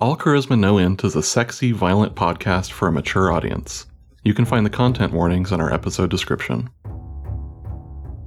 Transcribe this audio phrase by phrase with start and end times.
[0.00, 3.86] All Charisma No Int is a sexy, violent podcast for a mature audience.
[4.24, 6.68] You can find the content warnings in our episode description.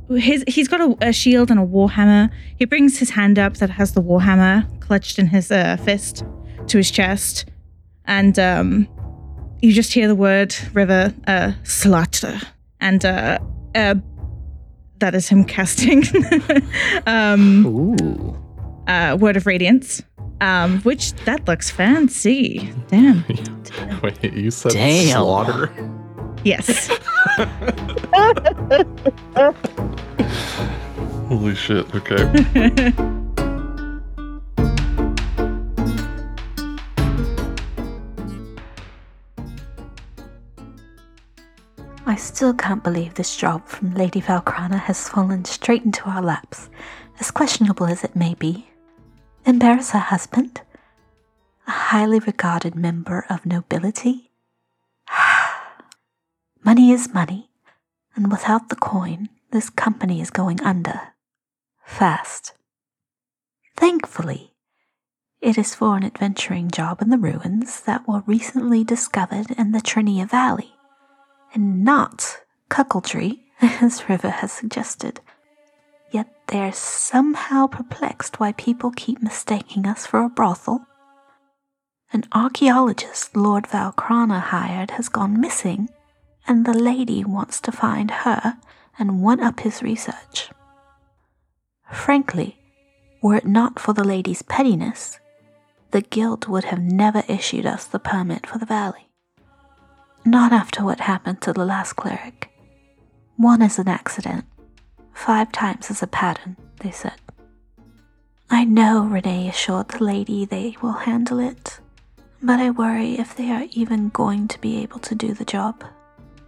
[0.10, 2.30] His, he's got a, a shield and a warhammer.
[2.58, 6.24] He brings his hand up that has the warhammer clutched in his uh, fist
[6.68, 7.46] to his chest,
[8.06, 8.88] and um,
[9.62, 12.40] you just hear the word river uh, slaughter,
[12.80, 13.40] and uh,
[13.74, 13.96] uh,
[15.00, 16.04] that is him casting
[17.08, 18.38] um, Ooh.
[18.88, 20.04] uh, word of radiance,
[20.46, 22.72] um, which that looks fancy.
[22.88, 23.26] Damn.
[24.04, 25.18] Wait, you said Damn.
[25.18, 25.72] slaughter?
[26.44, 26.88] Yes.
[31.28, 32.94] Holy shit, okay.
[42.08, 46.70] I still can't believe this job from Lady Valkrana has fallen straight into our laps,
[47.20, 48.68] as questionable as it may be.
[49.46, 50.62] Embarrass her husband?
[51.68, 54.32] A highly regarded member of nobility?
[56.64, 57.52] money is money,
[58.16, 61.00] and without the coin, this company is going under.
[61.86, 62.54] Fast.
[63.78, 64.56] Thankfully,
[65.42, 69.80] it is for an adventuring job in the ruins that were recently discovered in the
[69.80, 70.74] Trinia Valley
[71.54, 72.40] and not
[72.72, 75.22] cuckoldry, as River has suggested.
[76.46, 80.86] Yet they're somehow perplexed why people keep mistaking us for a brothel.
[82.14, 85.90] An archaeologist Lord Valkrana hired has gone missing,
[86.48, 88.58] and the lady wants to find her
[89.00, 90.52] and one up his research.
[91.92, 92.58] Frankly,
[93.24, 95.20] were it not for the lady's pettiness,
[95.92, 99.10] the guild would have never issued us the permit for the valley.
[100.24, 102.52] Not after what happened to the last cleric.
[103.36, 104.46] One is an accident.
[105.16, 107.20] Five times as a pattern, they said.
[108.50, 111.80] I know Rene assured the lady they will handle it,
[112.44, 115.84] but I worry if they are even going to be able to do the job.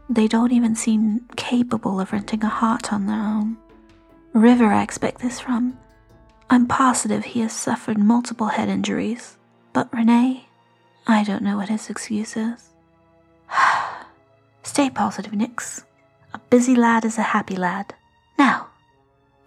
[0.10, 3.58] They don't even seem capable of renting a hart on their own.
[4.34, 5.78] River, I expect this from.
[6.50, 9.38] I'm positive he has suffered multiple head injuries,
[9.74, 10.46] but Rene,
[11.08, 12.70] I don't know what his excuse is.
[14.64, 15.84] Stay positive, Nix.
[16.34, 17.96] A busy lad is a happy lad.
[18.38, 18.68] Now,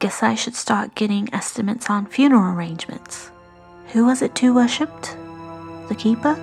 [0.01, 3.31] guess I should start getting estimates on funeral arrangements.
[3.93, 5.17] Who was it to worshipped?
[5.89, 6.35] The keeper?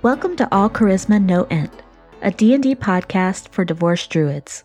[0.00, 1.82] Welcome to All Charisma No Int,
[2.22, 4.64] a D&D podcast for divorced druids.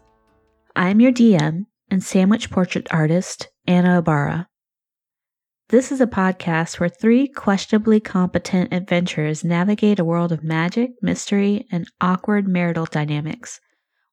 [0.78, 4.48] I am your DM and sandwich portrait artist, Anna Ibarra.
[5.70, 11.66] This is a podcast where three questionably competent adventurers navigate a world of magic, mystery,
[11.72, 13.60] and awkward marital dynamics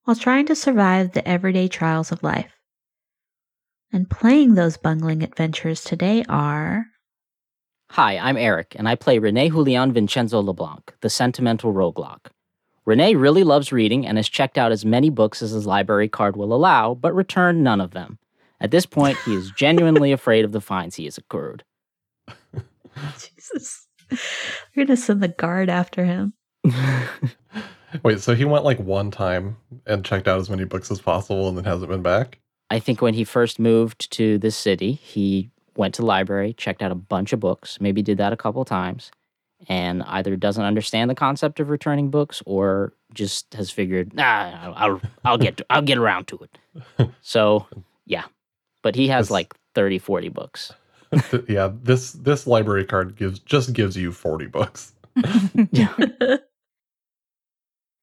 [0.04, 2.52] while trying to survive the everyday trials of life.
[3.92, 6.86] And playing those bungling adventures today are
[7.90, 12.28] Hi, I'm Eric, and I play Rene Julian Vincenzo LeBlanc, the sentimental roguelocke.
[12.86, 16.34] Rene really loves reading and has checked out as many books as his library card
[16.36, 18.18] will allow, but returned none of them.
[18.62, 21.64] At this point, he is genuinely afraid of the fines he has accrued.
[23.18, 23.88] Jesus.
[24.74, 26.32] We're gonna send the guard after him.
[28.02, 29.56] Wait, so he went like one time
[29.86, 32.38] and checked out as many books as possible and then hasn't been back?
[32.70, 36.82] I think when he first moved to this city, he went to the library, checked
[36.82, 39.10] out a bunch of books, maybe did that a couple times,
[39.68, 45.00] and either doesn't understand the concept of returning books or just has figured, nah, I'll
[45.24, 47.10] I'll get to, I'll get around to it.
[47.20, 47.66] So,
[48.06, 48.24] yeah.
[48.82, 50.72] But he has This- like 30, 40 books.
[51.48, 54.92] yeah, this this library card gives just gives you 40 books.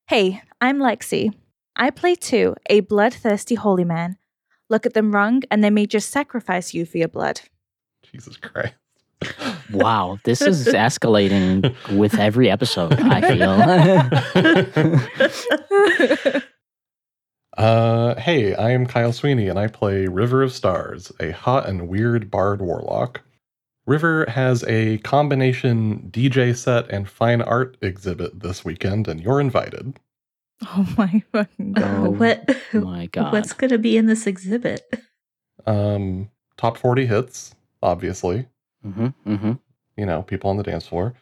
[0.07, 1.31] Hey, I'm Lexi.
[1.75, 4.17] I play too, a bloodthirsty holy man.
[4.67, 7.41] Look at them wrong, and they may just sacrifice you for your blood.
[8.01, 8.73] Jesus Christ.
[9.71, 13.21] Wow, this is escalating with every episode, I
[16.41, 16.49] feel.
[17.57, 21.89] Uh, hey, I am Kyle Sweeney and I play River of Stars, a hot and
[21.89, 23.21] weird bard warlock.
[23.85, 29.99] River has a combination DJ set and fine art exhibit this weekend, and you're invited.
[30.61, 32.05] Oh my fucking god.
[32.05, 32.49] Oh what?
[32.73, 33.31] my God.
[33.31, 34.93] What's gonna be in this exhibit?
[35.65, 38.45] Um, top 40 hits, obviously,
[38.83, 39.53] hmm hmm
[39.95, 41.13] you know, people on the dance floor.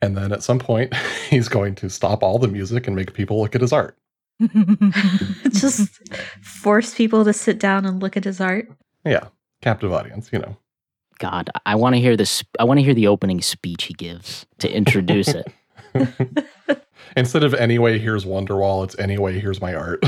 [0.00, 0.94] And then at some point,
[1.28, 3.96] he's going to stop all the music and make people look at his art.
[5.50, 5.90] Just
[6.42, 8.68] force people to sit down and look at his art.
[9.04, 9.28] Yeah,
[9.62, 10.56] captive audience, you know.
[11.18, 12.42] God, I want to hear this.
[12.58, 15.52] I want to hear the opening speech he gives to introduce it.
[17.16, 20.02] Instead of anyway, here's Wonderwall, it's anyway, here's my art.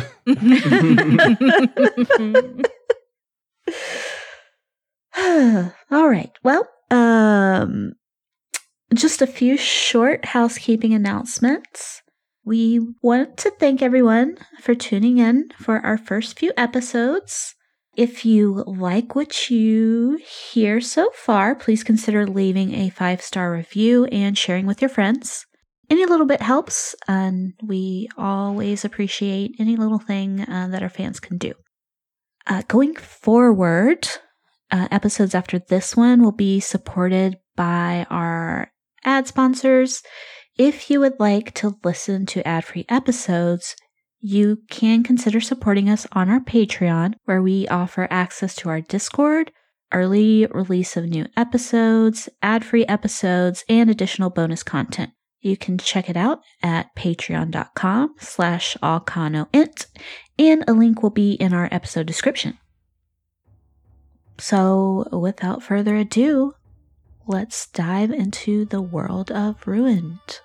[5.91, 6.31] All right.
[6.43, 7.93] Well, um,
[8.95, 12.02] just a few short housekeeping announcements.
[12.45, 17.55] We want to thank everyone for tuning in for our first few episodes.
[17.97, 20.19] If you like what you
[20.51, 25.47] hear so far, please consider leaving a five star review and sharing with your friends.
[25.89, 31.21] Any little bit helps, and we always appreciate any little thing uh, that our fans
[31.21, 31.53] can do.
[32.47, 34.09] Uh, going forward,
[34.73, 38.73] uh, episodes after this one will be supported by our
[39.05, 40.03] ad sponsors.
[40.59, 43.75] If you would like to listen to ad free episodes,
[44.21, 49.51] you can consider supporting us on our Patreon, where we offer access to our Discord,
[49.93, 55.13] early release of new episodes, ad free episodes, and additional bonus content.
[55.41, 59.87] You can check it out at patreon.com slash allchanoint,
[60.39, 62.59] and a link will be in our episode description.
[64.39, 66.55] So, without further ado,
[67.27, 70.41] let's dive into the world of Ruined.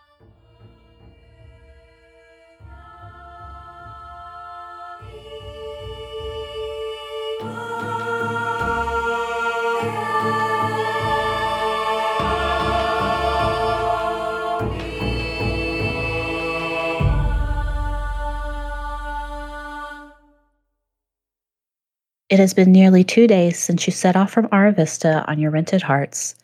[22.29, 25.81] It has been nearly two days since you set off from Aravista on your rented
[25.81, 26.35] harts,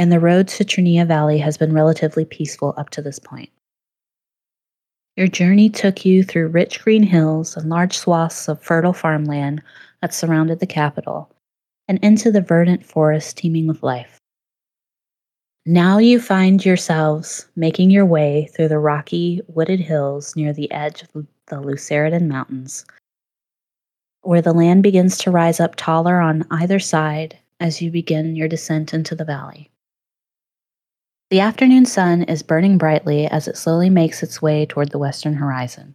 [0.00, 3.50] and the road to Trinia Valley has been relatively peaceful up to this point.
[5.14, 9.62] Your journey took you through rich green hills and large swaths of fertile farmland
[10.00, 11.30] that surrounded the capital,
[11.86, 14.18] and into the verdant forest teeming with life.
[15.66, 21.02] Now you find yourselves making your way through the rocky, wooded hills near the edge
[21.02, 22.86] of the Luceridan Mountains,
[24.22, 28.48] where the land begins to rise up taller on either side as you begin your
[28.48, 29.70] descent into the valley.
[31.30, 35.34] The afternoon sun is burning brightly as it slowly makes its way toward the western
[35.34, 35.94] horizon.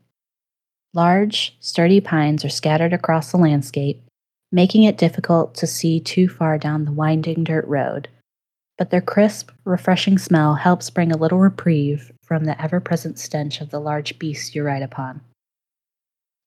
[0.94, 4.02] Large, sturdy pines are scattered across the landscape,
[4.50, 8.08] making it difficult to see too far down the winding dirt road,
[8.78, 13.60] but their crisp, refreshing smell helps bring a little reprieve from the ever present stench
[13.60, 15.20] of the large beasts you ride upon.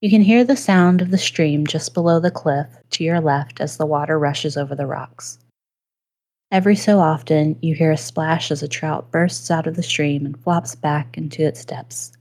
[0.00, 3.60] You can hear the sound of the stream just below the cliff to your left
[3.60, 5.38] as the water rushes over the rocks.
[6.50, 10.24] Every so often, you hear a splash as a trout bursts out of the stream
[10.24, 12.12] and flops back into its depths.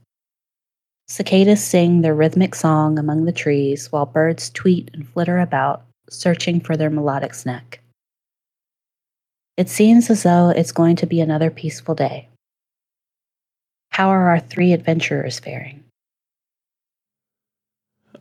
[1.06, 6.60] Cicadas sing their rhythmic song among the trees while birds tweet and flitter about, searching
[6.60, 7.80] for their melodic snack.
[9.56, 12.28] It seems as though it's going to be another peaceful day.
[13.90, 15.82] How are our three adventurers faring?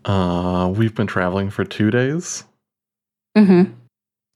[0.06, 2.45] Uh, we've been traveling for two days.
[3.38, 3.71] Mm-hmm.
[3.71, 3.76] Well,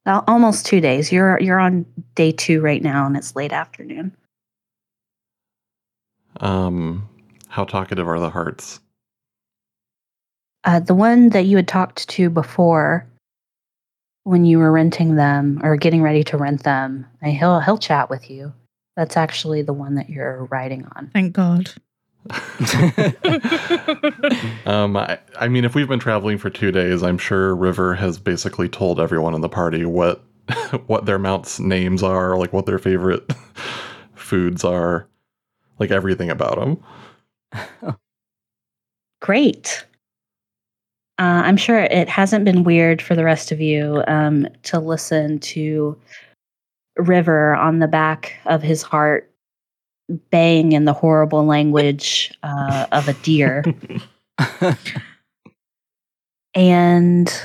[0.05, 1.11] almost two days.
[1.11, 4.15] You're you're on day two right now, and it's late afternoon.
[6.39, 7.07] Um,
[7.47, 8.79] how talkative are the harts?
[10.63, 13.05] Uh, the one that you had talked to before,
[14.23, 18.29] when you were renting them or getting ready to rent them, he'll he'll chat with
[18.29, 18.53] you.
[18.95, 21.09] That's actually the one that you're riding on.
[21.13, 21.71] Thank God.
[24.65, 28.19] um, I, I mean, if we've been traveling for two days, I'm sure River has
[28.19, 30.23] basically told everyone in the party what
[30.87, 33.31] what their mounts' names are, like what their favorite
[34.15, 35.07] foods are,
[35.79, 37.95] like everything about them.
[39.21, 39.85] Great.
[41.19, 45.39] Uh, I'm sure it hasn't been weird for the rest of you um, to listen
[45.39, 45.95] to
[46.97, 49.30] River on the back of his hart
[50.29, 53.63] baying in the horrible language uh, of a deer.
[56.53, 57.41] and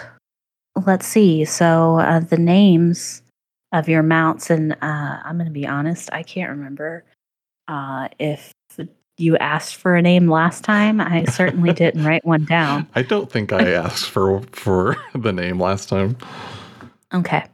[0.87, 1.45] let's see.
[1.45, 3.23] So uh, the names
[3.73, 7.05] of your mounts, and uh, I'm going to be honest, I can't remember
[7.69, 8.55] uh, if
[9.19, 11.01] you asked for a name last time.
[11.01, 12.87] I certainly didn't write one down.
[12.95, 16.17] I don't think I asked for for the name last time.
[17.15, 17.45] Okay.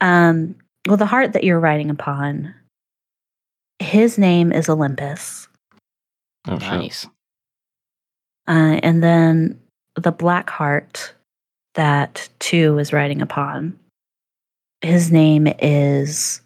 [0.00, 0.54] Um,
[0.86, 2.54] well, the hart that you're riding upon
[3.80, 5.48] his name is Olympus.
[6.46, 6.68] Oh, shit.
[6.68, 7.06] nice.
[8.46, 9.58] Uh, and then
[9.96, 11.14] the black hart
[11.74, 13.78] that two is riding upon,
[14.82, 16.40] his name is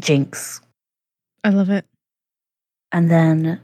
[0.00, 0.60] Jinx.
[1.42, 1.84] I love it.
[2.92, 3.60] And then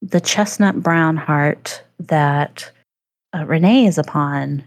[0.00, 2.70] the chestnut brown hart that
[3.34, 4.64] uh, Rene is upon,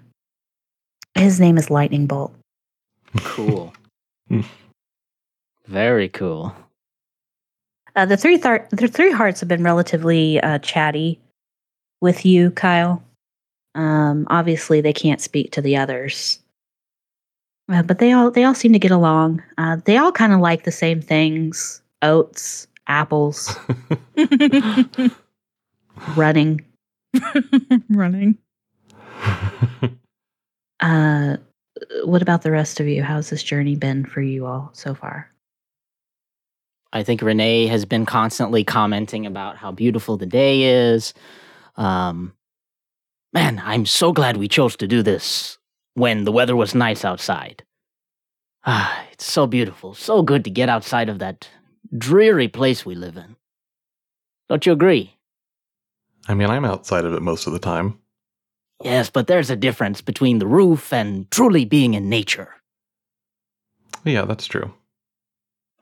[1.14, 2.34] his name is Lightning Bolt.
[3.18, 3.74] Cool.
[5.68, 6.54] Very cool.
[7.96, 11.20] Uh, the three thar- the three harts have been relatively uh, chatty
[12.02, 13.04] with you, Kyle.
[13.74, 16.40] Um, obviously, they can't speak to the others,
[17.72, 19.44] uh, but they all they all seem to get along.
[19.58, 23.58] Uh, they all kind of like the same things: oats, apples,
[26.16, 26.64] running.
[27.90, 28.38] Running.
[30.82, 31.38] Uh,
[32.04, 33.04] what about the rest of you?
[33.04, 35.32] How's this journey been for you all so far?
[36.96, 41.14] I think Rene has been constantly commenting about how beautiful the day is.
[41.76, 42.34] Um,
[43.34, 45.58] man, I'm so glad we chose to do this
[45.96, 47.66] when the weather was nice outside.
[48.66, 51.50] Ah, it's so beautiful, so good to get outside of that
[51.98, 53.36] dreary place we live in.
[54.48, 55.18] Don't you agree?
[56.30, 58.00] I mean, I'm outside of it most of the time.
[58.82, 62.56] Yes, but there's a difference between the roof and truly being in nature.
[64.06, 64.74] Yeah, that's true.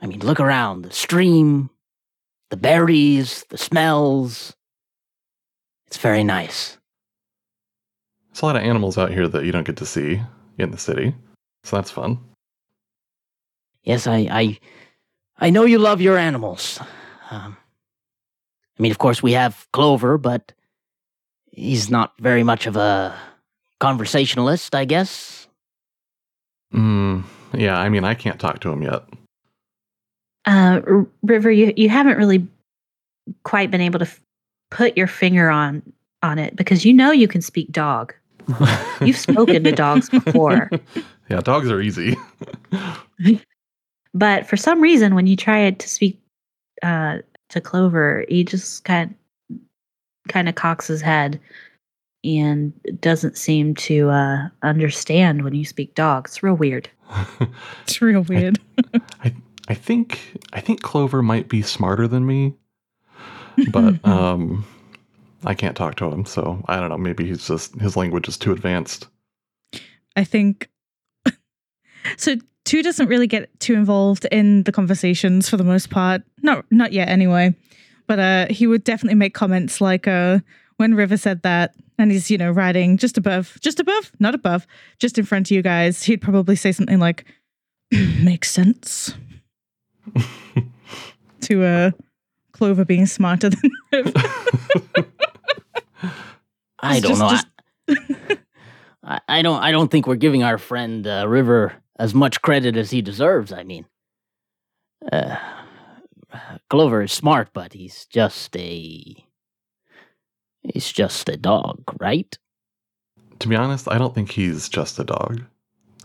[0.03, 1.69] I mean, look around the stream,
[2.49, 4.53] the berries, the smells.
[5.87, 6.77] It's very nice.
[8.27, 10.21] There's a lot of animals out here that you don't get to see
[10.57, 11.15] in the city,
[11.63, 12.19] so that's fun.
[13.83, 14.59] Yes, I, I,
[15.37, 16.81] I know you love your animals.
[17.31, 17.55] Um,
[18.77, 20.51] I mean, of course, we have Clover, but
[21.51, 23.17] he's not very much of a
[23.79, 25.47] conversationalist, I guess.
[26.73, 29.03] Mm, yeah, I mean, I can't talk to him yet.
[30.45, 30.81] Uh,
[31.21, 32.47] River, you you haven't really
[33.43, 34.19] quite been able to f-
[34.71, 35.81] put your finger on
[36.21, 38.13] on it because you know you can speak dog.
[39.01, 40.69] You've spoken to dogs before.
[41.29, 42.17] yeah, dogs are easy.
[44.13, 46.19] But for some reason, when you try to speak
[46.83, 47.19] uh,
[47.49, 49.15] to Clover, he just kind
[50.29, 51.39] kind of cocks his head
[52.23, 52.71] and
[53.01, 56.27] doesn't seem to uh, understand when you speak dog.
[56.27, 56.89] It's real weird.
[57.83, 58.59] It's real weird.
[59.23, 59.33] I
[59.73, 60.19] think
[60.51, 62.55] I think Clover might be smarter than me,
[63.71, 64.65] but um,
[65.45, 66.97] I can't talk to him, so I don't know.
[66.97, 69.07] Maybe he's just his language is too advanced.
[70.15, 70.69] I think
[72.17, 72.35] so.
[72.65, 76.21] Two doesn't really get too involved in the conversations for the most part.
[76.41, 77.53] Not not yet, anyway.
[78.07, 80.39] But uh, he would definitely make comments like uh,
[80.77, 84.65] when River said that, and he's you know riding just above, just above, not above,
[84.97, 86.03] just in front of you guys.
[86.03, 87.25] He'd probably say something like,
[87.91, 89.13] "Makes sense."
[91.41, 91.91] to uh,
[92.51, 94.11] Clover being smarter than River.
[96.79, 97.29] I don't just- know.
[97.29, 97.47] just-
[97.87, 98.37] I,
[99.03, 99.61] I, I don't.
[99.61, 103.51] I don't think we're giving our friend uh, River as much credit as he deserves.
[103.51, 103.85] I mean,
[105.11, 105.35] uh,
[106.69, 109.15] Clover is smart, but he's just a.
[110.61, 112.37] He's just a dog, right?
[113.39, 115.43] To be honest, I don't think he's just a dog.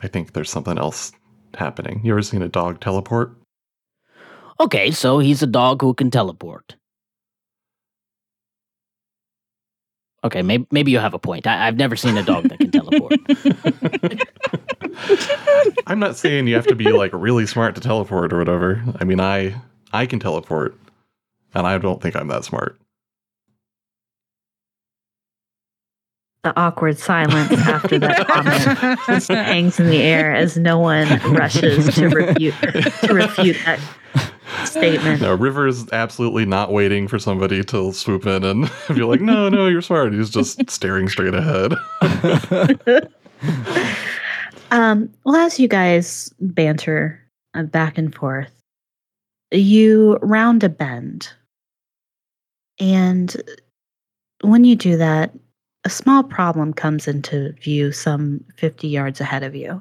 [0.02, 1.12] I think there's something else
[1.54, 2.00] happening.
[2.02, 3.36] You ever seen a dog teleport?
[4.60, 6.76] Okay, so he's a dog who can teleport.
[10.24, 11.46] Okay, maybe maybe you have a point.
[11.46, 13.12] I, I've never seen a dog that can teleport.
[15.86, 18.82] I'm not saying you have to be like really smart to teleport or whatever.
[19.00, 19.54] I mean, I
[19.92, 20.76] I can teleport,
[21.54, 22.80] and I don't think I'm that smart.
[26.42, 32.08] The awkward silence after that comment hangs in the air as no one rushes to
[32.08, 32.54] refute
[33.02, 33.78] to refute that
[34.64, 35.20] statement.
[35.20, 39.66] No, is absolutely not waiting for somebody to swoop in and be like, "No, no,
[39.66, 41.74] you're smart." He's just staring straight ahead.
[44.70, 47.20] Um, well, as you guys banter
[47.54, 48.52] uh, back and forth,
[49.50, 51.30] you round a bend.
[52.78, 53.34] And
[54.42, 55.32] when you do that,
[55.84, 59.80] a small problem comes into view some 50 yards ahead of you.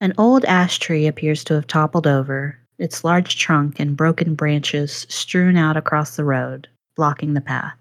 [0.00, 5.06] An old ash tree appears to have toppled over, its large trunk and broken branches
[5.08, 7.74] strewn out across the road, blocking the path.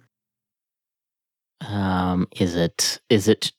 [1.67, 3.51] um, is it is it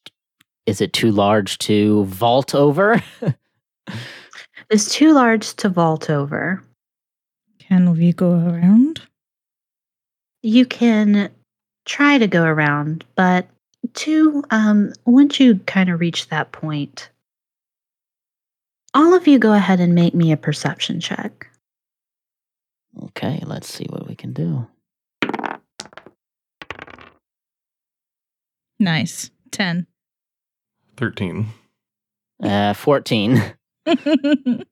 [0.66, 3.02] is it too large to vault over?
[4.70, 6.62] It's too large to vault over.
[7.58, 9.00] Can we go around?
[10.42, 11.30] you can
[11.84, 13.46] try to go around, but
[13.94, 17.10] to um, once you kind of reach that point,
[18.98, 21.46] all of you go ahead and make me a perception check.
[23.04, 24.66] okay, let's see what we can do.
[28.80, 29.30] Nice.
[29.52, 29.86] 10.
[30.96, 31.46] Thirteen.
[32.42, 33.42] Uh, fourteen.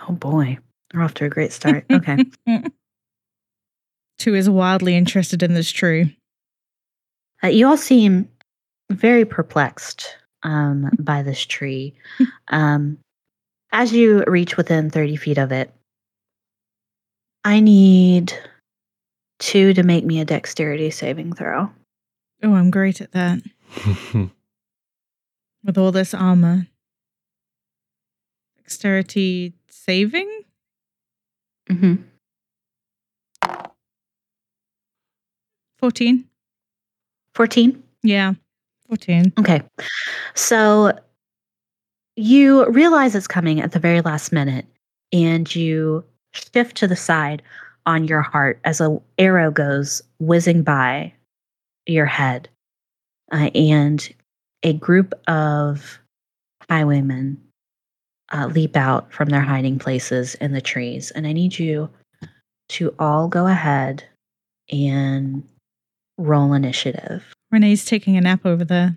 [0.00, 0.56] Oh boy,
[0.94, 1.84] we're off to a great start.
[1.90, 2.24] Okay.
[4.18, 6.16] Two is wildly interested in this tree.
[7.42, 8.28] uh, you all seem
[8.92, 11.94] very perplexed um, by this tree.
[12.48, 12.98] Um,
[13.72, 15.72] as you reach within 30 feet of it,
[17.44, 18.32] I need
[19.38, 21.70] two to make me a dexterity saving throw.
[22.42, 23.40] Oh, I'm great at that.
[25.64, 26.66] With all this armor.
[28.58, 30.42] Dexterity saving?
[31.70, 31.94] Mm-hmm.
[35.78, 36.24] 14.
[37.34, 37.82] 14.
[38.02, 38.34] Yeah.
[38.88, 39.32] 14.
[39.38, 39.62] Okay.
[40.34, 40.92] So
[42.18, 44.66] you realize it's coming at the very last minute
[45.12, 47.42] and you shift to the side
[47.86, 51.12] on your hart as a arrow goes whizzing by
[51.86, 52.48] your head.
[53.30, 54.12] Uh, and
[54.64, 56.00] a group of
[56.68, 57.40] highwaymen
[58.32, 61.12] uh, leap out from their hiding places in the trees.
[61.12, 61.88] And I need you
[62.70, 64.02] to all go ahead
[64.72, 65.44] and
[66.18, 67.24] roll initiative.
[67.52, 68.96] Rene's taking a nap over there.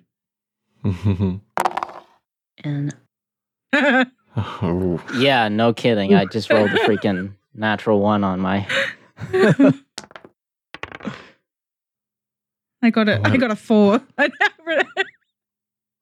[2.63, 2.95] And
[3.73, 5.01] oh.
[5.17, 6.13] Yeah, no kidding.
[6.13, 8.65] I just rolled a freaking natural one on my.
[12.83, 14.01] I got a I got a four.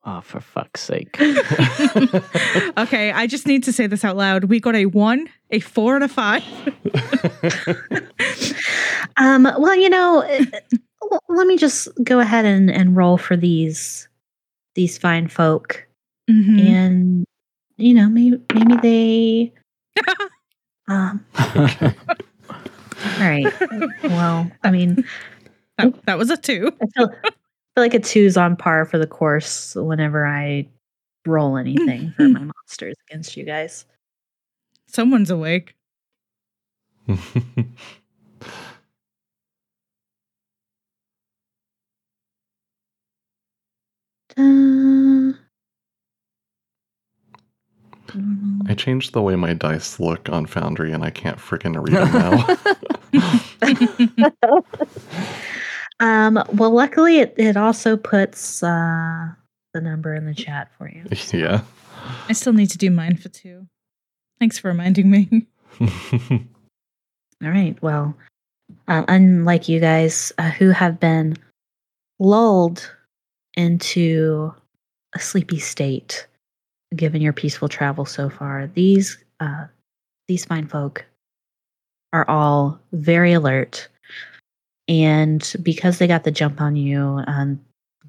[0.06, 1.20] Oh, for fuck's sake.
[2.78, 4.46] okay, I just need to say this out loud.
[4.46, 6.44] We got a one, a four, and a five.
[9.18, 10.46] um, well, you know, uh,
[11.28, 14.08] let me just go ahead and, and roll for these
[14.76, 15.86] these fine folk,
[16.30, 16.66] Mhm.
[16.66, 17.26] and
[17.80, 19.54] you know, maybe maybe they.
[20.88, 21.26] um,
[23.20, 23.54] all right.
[24.04, 25.04] Well, I mean,
[25.78, 26.72] that, that was a two.
[26.82, 27.32] I feel, I feel
[27.78, 30.68] like a two's on par for the course whenever I
[31.26, 33.86] roll anything for my monsters against you guys.
[34.88, 35.76] Someone's awake.
[48.12, 51.96] Da- I changed the way my dice look on Foundry and I can't freaking read
[51.96, 52.46] them now.
[56.00, 59.28] Um, well, luckily, it, it also puts uh,
[59.74, 61.04] the number in the chat for you.
[61.38, 61.62] yeah.
[62.30, 63.68] I still need to do mine for two.
[64.40, 65.48] Thanks for reminding me.
[67.44, 67.78] All right.
[67.82, 68.16] Well,
[68.88, 71.36] uh, unlike you guys uh, who have been
[72.20, 72.90] lulled
[73.56, 74.54] into
[75.14, 76.28] a sleepy state,
[76.96, 79.66] given your peaceful travel so far, these uh,
[80.28, 81.06] these fine folk
[82.14, 83.88] are all very alert,
[84.88, 87.60] and because they got the jump on you, um,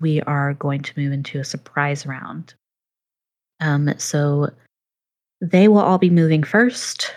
[0.01, 2.55] we are going to move into a surprise round.
[3.61, 4.51] Um, so
[5.41, 7.15] they will all be moving first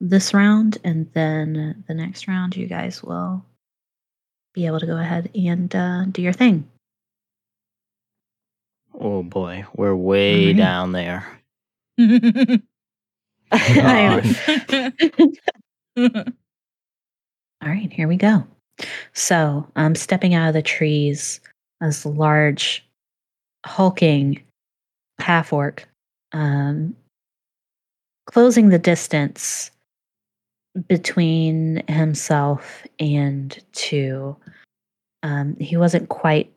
[0.00, 3.44] this round, and then the next round, you guys will
[4.52, 6.68] be able to go ahead and uh, do your thing.
[8.98, 11.26] Oh boy, we're way down there.
[15.96, 18.46] All right, here we go.
[19.12, 21.40] So, um, stepping out of the trees,
[21.80, 22.84] as large,
[23.64, 24.42] hulking
[25.18, 25.88] half orc,
[26.32, 26.96] um,
[28.26, 29.70] closing the distance
[30.88, 34.36] between himself and two.
[35.22, 36.52] Um, he wasn't quite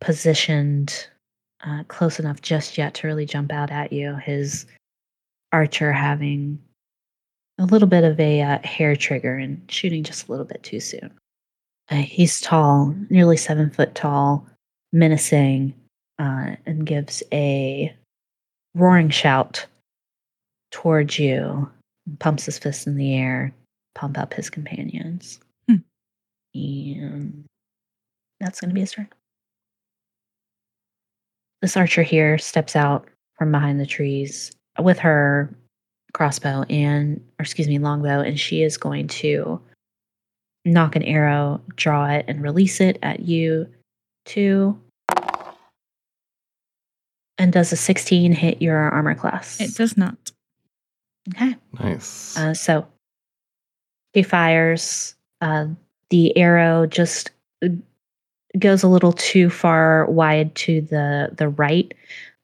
[0.00, 1.08] positioned
[1.66, 4.14] uh, close enough just yet to really jump out at you.
[4.16, 4.66] His
[5.52, 6.58] archer having
[7.58, 10.80] a little bit of a uh, hair trigger and shooting just a little bit too
[10.80, 11.10] soon.
[11.90, 14.46] Uh, he's tall, nearly seven foot tall,
[14.92, 15.74] menacing,
[16.18, 17.94] uh, and gives a
[18.74, 19.66] roaring shout
[20.70, 21.70] towards you,
[22.18, 23.52] pumps his fist in the air,
[23.94, 25.40] pump up his companions.
[25.68, 25.76] Hmm.
[26.54, 27.44] And
[28.40, 29.08] that's going to be his turn.
[31.62, 33.06] This archer here steps out
[33.38, 35.54] from behind the trees with her
[36.12, 39.60] crossbow and, or excuse me, longbow, and she is going to
[40.64, 43.66] knock an arrow, draw it, and release it at you
[44.24, 44.78] two.
[47.38, 49.60] And does a 16 hit your armor class?
[49.60, 50.16] it does not.
[51.34, 51.56] Okay.
[51.80, 52.36] nice.
[52.36, 52.86] Uh, so
[54.12, 55.14] he fires.
[55.40, 55.66] Uh,
[56.10, 57.30] the arrow just
[57.64, 57.68] uh,
[58.58, 61.92] goes a little too far wide to the the right,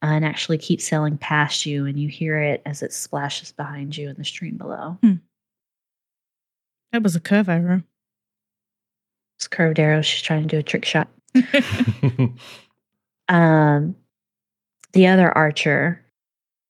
[0.03, 3.97] uh, and actually keeps sailing past you, and you hear it as it splashes behind
[3.97, 4.99] you in the stream below.
[6.93, 7.83] That was a curve arrow.
[9.39, 10.03] It's curved arrow.
[10.03, 11.09] She's trying to do a trick shot.
[13.29, 13.97] Um,
[14.93, 16.05] the other archer,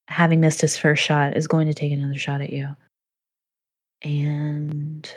[0.06, 2.68] having missed his first shot, is going to take another shot at you.
[4.02, 5.12] And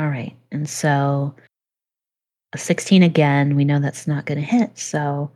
[0.00, 1.34] all right, and so
[2.54, 3.54] a 16 again.
[3.54, 4.78] We know that's not going to hit.
[4.78, 5.30] So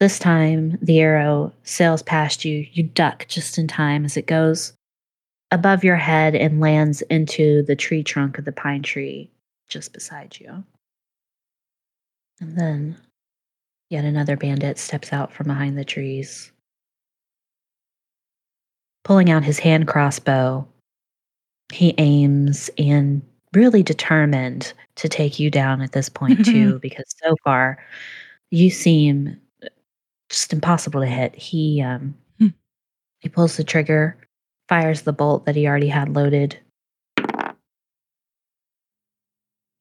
[0.00, 2.66] this time the arrow sails past you.
[2.72, 4.74] You duck just in time as it goes
[5.50, 9.30] above your head and lands into the tree trunk of the pine tree
[9.68, 10.62] just beside you.
[12.40, 12.96] And then
[13.88, 16.52] yet another bandit steps out from behind the trees,
[19.04, 20.68] pulling out his hand crossbow.
[21.72, 23.22] He aims and
[23.54, 27.78] really determined to take you down at this point too because so far
[28.50, 29.40] you seem
[30.28, 31.34] just impossible to hit.
[31.34, 32.48] He um Hmm.
[33.20, 34.16] he pulls the trigger,
[34.68, 36.58] fires the bolt that he already had loaded.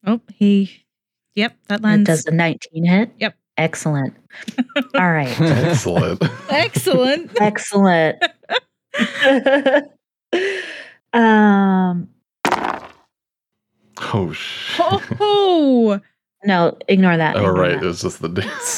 [0.05, 0.83] Oh, he.
[1.35, 2.07] Yep, that It lands.
[2.07, 3.11] does a 19 hit.
[3.19, 3.35] Yep.
[3.57, 4.13] Excellent.
[4.95, 5.39] All right.
[5.41, 6.23] Excellent.
[6.49, 7.31] Excellent.
[7.39, 8.23] Excellent.
[11.13, 12.07] um
[14.13, 14.85] oh shit.
[15.19, 15.99] Oh,
[16.45, 17.35] no, ignore that.
[17.35, 17.87] Oh ignore right, that.
[17.87, 18.29] it's just the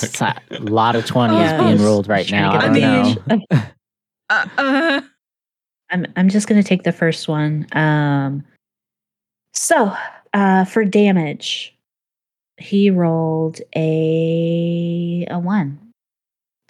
[0.02, 1.58] It's a lot of 20s Yeah.
[1.64, 2.52] being rolled right now.
[2.52, 3.16] to I get don't the know.
[3.40, 3.48] damage.
[4.30, 5.02] uh, uh,
[5.92, 7.68] I'm I'm just gonna take the first one.
[7.74, 8.44] Um,
[9.54, 9.94] so
[10.34, 11.76] uh, for damage,
[12.58, 15.91] he rolled a a one.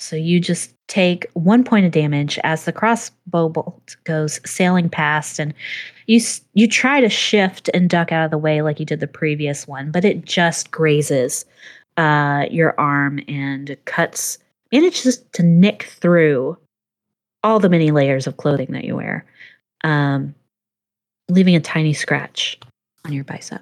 [0.01, 5.37] So you just take one point of damage as the crossbow bolt goes sailing past,
[5.37, 5.53] and
[6.07, 6.19] you
[6.53, 9.67] you try to shift and duck out of the way like you did the previous
[9.67, 11.45] one, but it just grazes
[11.97, 14.39] uh, your arm and cuts
[14.71, 16.57] manages to nick through
[17.43, 19.23] all the many layers of clothing that you wear,
[19.83, 20.33] um,
[21.29, 22.59] leaving a tiny scratch
[23.05, 23.61] on your bicep.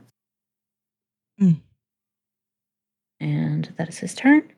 [1.41, 1.59] Mm.
[3.19, 4.49] And that is his turn.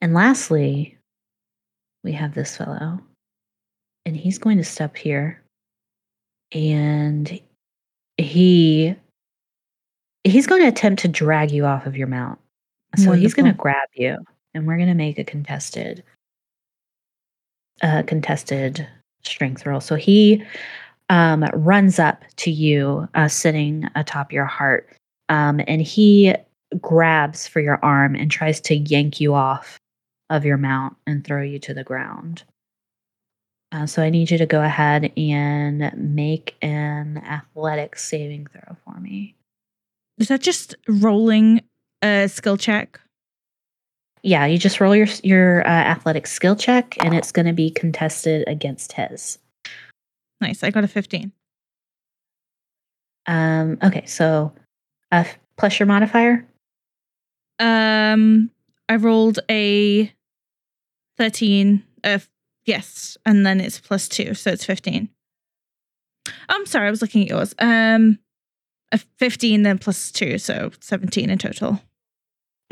[0.00, 0.96] And lastly,
[2.02, 3.00] we have this fellow,
[4.06, 5.42] and he's going to step here,
[6.52, 7.40] and
[8.16, 8.94] he
[10.24, 12.38] he's going to attempt to drag you off of your mount.
[12.96, 14.16] So he's going to grab you,
[14.54, 16.02] and we're going to make a contested
[17.82, 18.86] a contested
[19.22, 19.80] strength roll.
[19.80, 20.42] So he
[21.08, 24.88] um, runs up to you, uh, sitting atop your hart,
[25.28, 26.34] um, and he
[26.80, 29.78] grabs for your arm and tries to yank you off
[30.30, 32.44] of your mount and throw you to the ground.
[33.72, 38.98] Uh, so I need you to go ahead and make an athletic saving throw for
[38.98, 39.36] me.
[40.18, 41.62] is that just rolling
[42.02, 43.00] a skill check?
[44.22, 47.70] Yeah, you just roll your your uh, athletic skill check, and it's going to be
[47.70, 49.38] contested against his.
[50.40, 50.62] Nice.
[50.62, 51.32] I got a 15.
[53.26, 54.52] Um, okay, so
[55.12, 55.24] uh,
[55.56, 56.46] plus your modifier.
[57.58, 58.50] Um,
[58.88, 60.12] I rolled a
[61.20, 61.84] 13.
[62.02, 62.18] Uh,
[62.64, 65.06] yes, and then it's plus two, so it's 15.
[66.48, 67.54] I'm sorry, I was looking at yours.
[67.58, 68.18] Um,
[68.90, 71.78] a 15, then plus two, so 17 in total.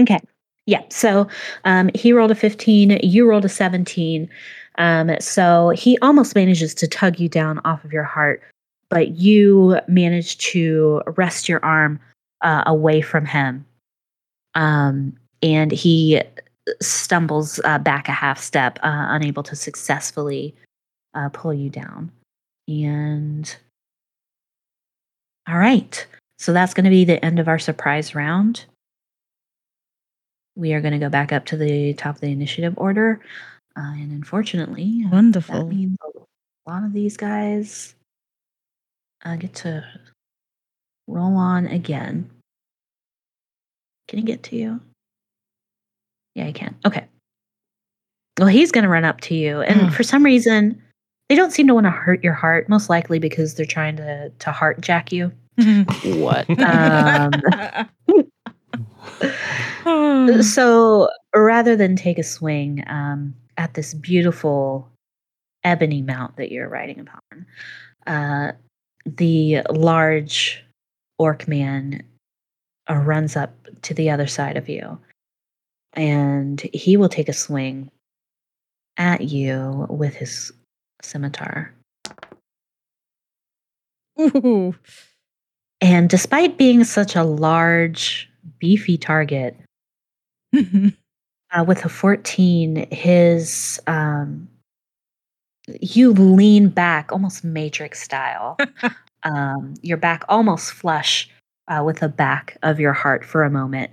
[0.01, 0.19] Okay.
[0.65, 0.83] Yeah.
[0.89, 1.29] So
[1.67, 4.31] um, he rolled a 15, you rolled a 17.
[4.79, 8.43] Um, so he almost manages to tug you down off of your hart,
[8.89, 12.01] but you manage to wrest your arm
[12.41, 13.67] uh, away from him.
[14.55, 16.23] Um, and he
[16.81, 20.55] stumbles uh, back a half step, uh, unable to successfully
[21.15, 22.11] uh, pull you down.
[22.67, 23.57] And
[25.49, 26.07] all right.
[26.39, 28.65] So that's going to be the end of our surprise round
[30.59, 33.21] we are going to go back up to the top of the initiative order.
[33.77, 37.95] Uh, and unfortunately, uh, that means a lot of these guys
[39.25, 39.85] uh, get to
[41.07, 42.29] roll on again.
[44.09, 44.81] Can he get to you?
[46.39, 46.77] Yeah, he can.
[46.87, 47.05] Okay.
[48.39, 49.61] Well, he's going to run up to you.
[49.63, 50.81] And for some reason,
[51.29, 54.31] they don't seem to want to hurt your hart, most likely because they're trying to,
[54.31, 55.33] to hart jack you.
[56.05, 56.47] What?
[59.85, 64.89] Um, so rather than take a swing um, at this beautiful
[65.65, 67.47] ebony mount that you're riding upon,
[68.07, 68.53] uh,
[69.07, 70.63] the large
[71.19, 72.03] orc man
[72.89, 74.99] uh, runs up to the other side of you
[75.95, 77.91] and he will take a swing
[78.97, 80.53] at you with his
[81.03, 81.75] scimitar.
[84.21, 84.75] Ooh.
[85.81, 89.57] And despite being such a large, beefy target,
[90.57, 94.49] uh, with a 14 his um
[95.81, 98.57] you lean back almost matrix style
[99.25, 101.29] um your back almost flush
[101.69, 103.91] uh, with the back of your hart for a moment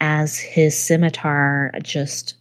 [0.00, 2.34] as his scimitar just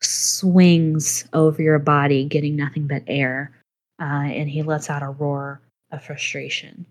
[0.00, 3.52] swings over your body getting nothing but air
[4.00, 6.86] uh, and he lets out a roar of frustration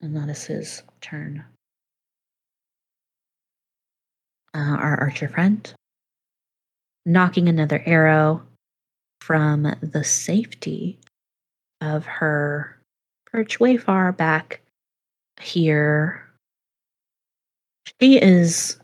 [0.00, 1.44] and that is his turn
[4.54, 5.74] uh, our archer friend
[7.06, 8.42] knocking another arrow
[9.20, 10.98] from the safety
[11.80, 12.78] of her
[13.26, 14.60] perch way far back
[15.40, 16.22] here.
[18.00, 18.76] She is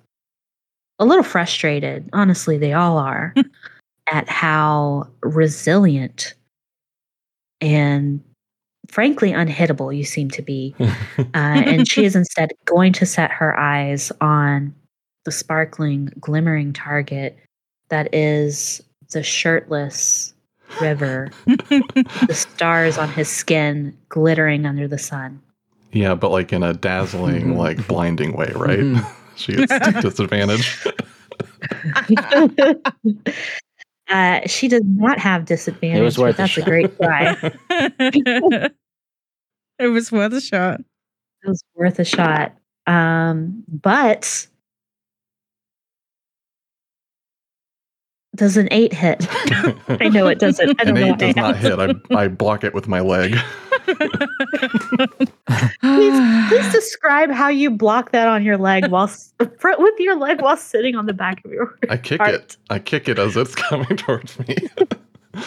[1.00, 2.08] a little frustrated.
[2.12, 3.34] Honestly, they all are
[4.12, 6.34] at how resilient
[7.60, 8.22] and
[8.88, 10.74] frankly unhittable you seem to be.
[11.34, 14.74] Uh, and she is instead going to set her eyes on
[15.24, 17.38] the sparkling, glimmering target
[17.88, 20.32] that is the shirtless
[20.80, 25.40] river, the stars on his skin glittering under the sun.
[25.92, 29.04] yeah, but like in a dazzling, like blinding way, right?
[29.40, 29.72] She gets
[30.02, 30.86] disadvantage.
[34.08, 36.00] uh, she does not have disadvantage.
[36.00, 37.36] It was worth but a That's a great try.
[39.78, 40.80] it was worth a shot.
[40.80, 42.54] it was worth a shot.
[42.86, 44.46] Um, but
[48.36, 49.26] does an eight hit?
[49.88, 50.80] I know it doesn't.
[50.80, 51.12] I don't know.
[51.12, 51.78] eight does not hit.
[51.78, 53.36] I, I block it with my leg.
[55.80, 60.56] Please, please describe how you block that on your leg while with your leg while
[60.56, 61.76] sitting on the back of your.
[61.88, 62.34] I kick Hart.
[62.34, 62.56] it.
[62.70, 64.56] I kick it as it's coming towards me.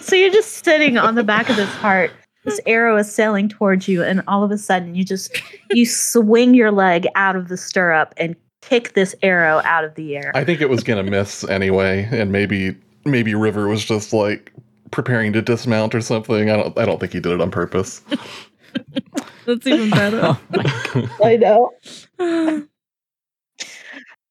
[0.00, 2.12] So you're just sitting on the back of this hart.
[2.44, 6.54] This arrow is sailing towards you, and all of a sudden, you just you swing
[6.54, 8.36] your leg out of the stirrup and
[8.68, 10.32] kick this arrow out of the air.
[10.34, 14.52] I think it was gonna miss anyway, and maybe maybe River was just like
[14.90, 16.50] preparing to dismount or something.
[16.50, 18.02] I don't I don't think he did it on purpose.
[19.46, 20.20] That's even better.
[20.22, 22.66] Oh I know.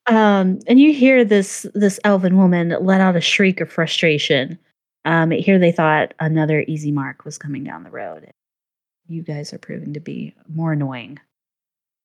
[0.05, 4.59] Um, and you hear this this elven woman let out a shriek of frustration.
[5.05, 8.29] Um, here they thought another easy mark was coming down the road.
[9.07, 11.19] You guys are proving to be more annoying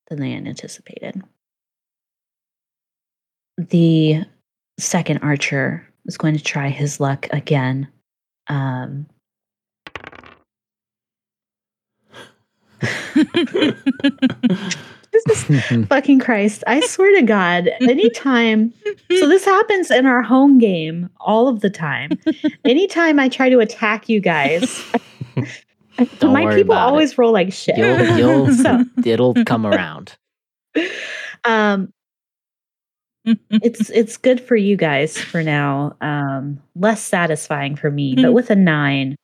[0.09, 1.21] than they had anticipated.
[3.59, 4.25] The
[4.79, 7.89] second archer is going to try his luck again.
[8.47, 9.07] Um,
[15.13, 16.63] this is fucking Christ.
[16.67, 18.73] I swear to God, anytime.
[19.19, 22.11] So this happens in our home game all of the time.
[22.65, 24.83] Anytime I try to attack you guys,
[26.21, 26.91] Don't my people about it.
[26.91, 27.77] always roll like shit.
[27.77, 30.17] You'll, you'll, So- it'll come around.
[31.45, 31.93] um,
[33.51, 35.97] it's it's good for you guys for now.
[36.01, 38.33] Um, less satisfying for me, but Mhm.
[38.35, 39.17] with a nine,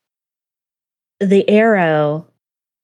[1.21, 2.27] the arrow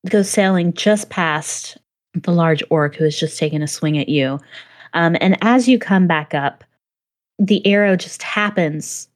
[0.08, 1.76] goes sailing just past
[2.14, 4.38] the large orc who has just taken a swing at you.
[4.94, 6.64] Um, and as you come back up,
[7.38, 9.08] the arrow just happens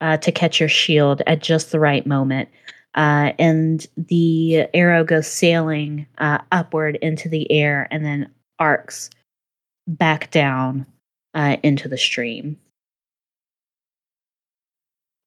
[0.00, 2.48] uh, to catch your shield at just the right moment.
[2.94, 9.10] Uh, and the arrow goes sailing uh, upward into the air and then arcs
[9.86, 10.86] back down
[11.36, 12.56] uh, into the stream.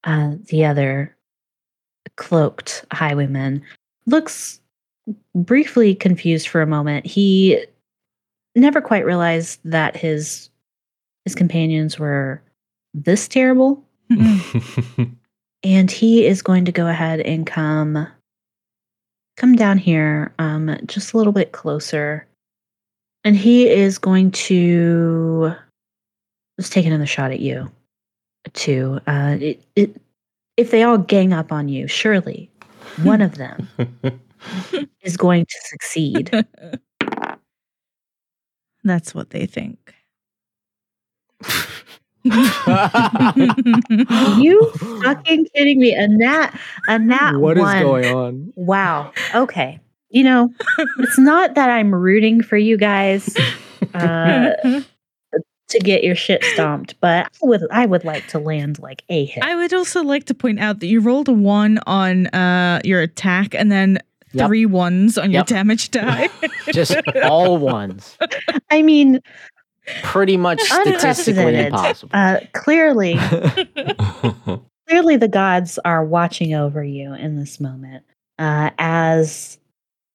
[0.03, 1.15] Uh, the other
[2.15, 3.61] cloaked highwayman
[4.07, 4.59] looks
[5.35, 7.05] briefly confused for a moment.
[7.05, 7.63] He
[8.55, 10.49] never quite realized that his
[11.25, 12.41] his companions were
[12.93, 13.83] this terrible,
[15.63, 18.07] and he is going to go ahead and come
[19.37, 22.25] come down here um, just a little bit closer,
[23.23, 25.53] and he is going to
[26.59, 27.71] just take another shot at you.
[28.53, 30.01] Too, uh, it, it,
[30.57, 32.49] if they all gang up on you, surely
[33.03, 33.67] one of them
[35.01, 36.31] is going to succeed.
[38.83, 39.93] That's what they think.
[42.23, 42.47] you
[45.03, 45.93] fucking kidding me?
[45.93, 47.35] And that, and that.
[47.35, 47.81] What is one.
[47.81, 48.53] going on?
[48.55, 49.11] Wow.
[49.35, 49.79] Okay.
[50.09, 50.49] You know,
[50.99, 53.35] it's not that I'm rooting for you guys
[53.93, 54.81] uh,
[55.69, 59.25] to get your shit stomped, but I would I would like to land like a
[59.25, 59.43] hit.
[59.43, 63.01] I would also like to point out that you rolled a one on uh, your
[63.01, 63.99] attack and then
[64.31, 64.45] Yep.
[64.47, 66.29] three ones on your damage die.
[66.71, 68.15] Just all ones.
[68.69, 69.21] I mean,
[70.03, 71.65] Pretty much statistically Unprecedented.
[71.65, 72.09] impossible.
[72.13, 73.15] uh, clearly,
[74.87, 78.03] clearly the gods are watching over you in this moment
[78.37, 79.57] uh, as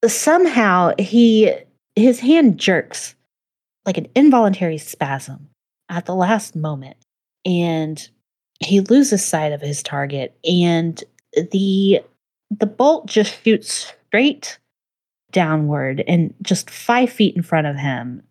[0.06, 1.52] somehow he
[1.96, 3.14] his hand jerks
[3.86, 5.48] like an involuntary spasm
[5.88, 6.96] at the last moment
[7.44, 8.08] and
[8.60, 11.04] he loses sight of his target and
[11.52, 12.00] the
[12.50, 14.58] the bolt just shoots straight
[15.32, 18.22] downward and just five feet in front of him.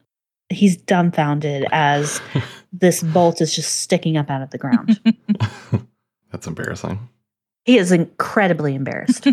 [0.49, 2.21] He's dumbfounded as
[2.73, 4.99] this bolt is just sticking up out of the ground.
[6.31, 6.99] That's embarrassing.
[7.65, 9.27] he is incredibly embarrassed.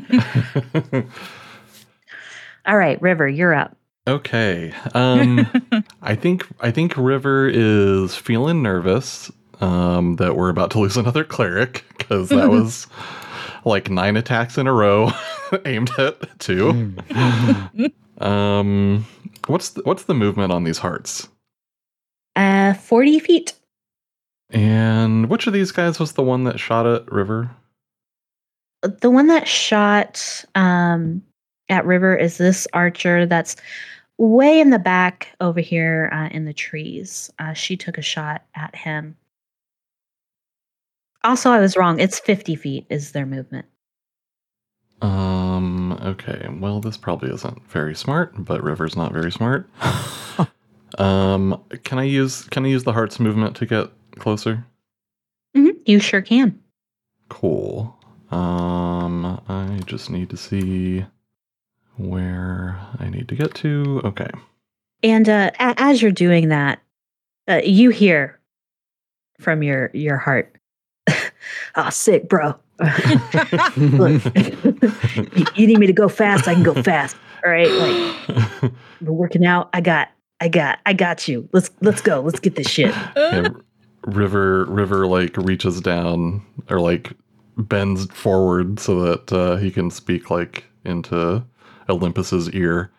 [2.67, 3.77] All right river you're up
[4.07, 4.75] okay.
[4.95, 5.47] Um
[6.03, 11.25] I think I think River is feeling nervous um, that we're about to lose another
[11.25, 12.87] cleric because that was
[13.65, 15.11] like nine attacks in a row
[15.65, 16.95] aimed at two.
[18.19, 19.07] Um,
[19.47, 21.29] what's the, what's the movement on these harts?
[22.37, 23.55] Uh, 40 feet.
[24.51, 27.51] And which of these guys was the one that shot at River?
[28.83, 31.23] The one that shot um,
[31.71, 33.57] at River is this archer that's
[34.19, 37.33] way in the back over here uh, in the trees.
[37.39, 39.17] Uh, she took a shot at him.
[41.25, 41.99] Also, I was wrong.
[42.01, 43.67] It's 50 feet is their movement.
[45.03, 46.49] Um, okay.
[46.51, 49.69] Well, this probably isn't very smart, but River's not very smart.
[50.99, 54.65] um, can I use can I use the hart's movement to get closer?
[55.55, 56.59] hmm You sure can.
[57.29, 57.97] Cool.
[58.31, 61.05] Um, I just need to see
[62.09, 64.01] where I need to get to.
[64.05, 64.31] Okay.
[65.03, 66.81] And uh, a- as you're doing that,
[67.49, 68.39] uh, you hear
[69.41, 70.55] from your your hart,
[71.77, 72.55] "Oh, sick, bro.
[73.77, 74.23] Look,
[75.37, 76.49] you, you need me to go fast.
[76.49, 77.17] I can go fast.
[77.45, 79.71] All right, like we're working out.
[79.73, 80.09] I got,
[80.41, 81.49] I got, I got you.
[81.53, 82.21] Let's let's go.
[82.21, 82.95] Let's get this shit.
[83.17, 83.49] Yeah,
[84.07, 87.13] River River like reaches down or like
[87.57, 91.43] bends forward so that uh, he can speak like into
[91.91, 92.91] Olympus's ear,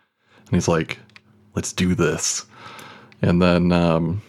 [0.46, 1.00] and he's like,
[1.56, 2.46] "Let's do this."
[3.22, 4.22] And then um,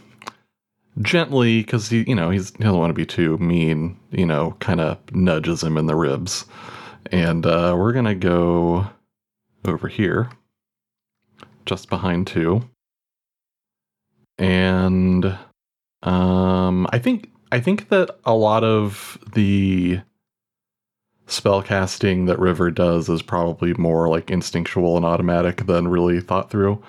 [1.01, 4.57] gently, because he you know he's he doesn't want to be too mean, you know,
[4.61, 6.45] kind of nudges him in the ribs,
[7.11, 8.87] and uh, we're gonna go
[9.65, 10.31] over here,
[11.67, 12.69] just behind two,
[14.39, 15.39] and
[16.03, 20.01] um, I think I think that a lot of the
[21.33, 26.51] spell casting that River does is probably more like instinctual and automatic than really thought
[26.51, 26.83] through.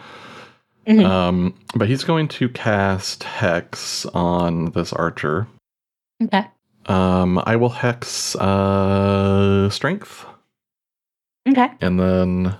[0.87, 1.05] Mhm.
[1.05, 5.47] Um, but he's going to cast Hex on this archer.
[6.21, 6.45] Okay.
[6.87, 10.25] Um, I will Hex uh, Strength,
[11.47, 11.69] Okay.
[11.79, 12.55] and then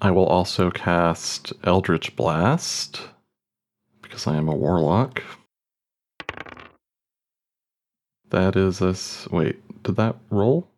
[0.00, 3.02] I will also cast Eldritch Blast
[4.02, 5.22] because I am a warlock.
[8.30, 8.94] That is a
[9.34, 9.60] wait.
[9.82, 10.68] Did that roll?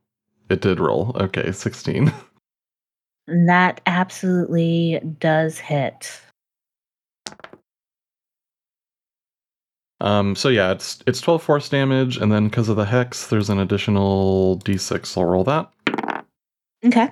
[0.49, 1.13] It did roll.
[1.17, 2.13] Okay, sixteen.
[3.29, 6.21] That absolutely does hit.
[10.01, 13.49] Um, so yeah, it's it's twelve force damage, and then because of the hex, there's
[13.49, 15.17] an additional d6.
[15.17, 15.71] I'll roll that.
[16.85, 17.09] Okay.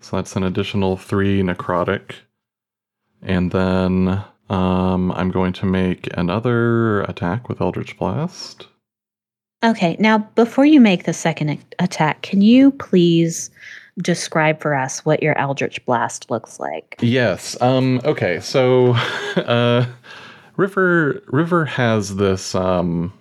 [0.00, 2.14] So that's an additional three necrotic,
[3.22, 8.66] and then um, I'm going to make another attack with Eldritch Blast.
[9.64, 9.96] Okay.
[9.98, 13.50] Now, before you make the second attack, can you please
[13.98, 16.96] describe for us what your Eldritch Blast looks like?
[17.00, 17.60] Yes.
[17.60, 18.92] Um okay, so
[19.36, 19.86] uh
[20.56, 23.12] River River has this um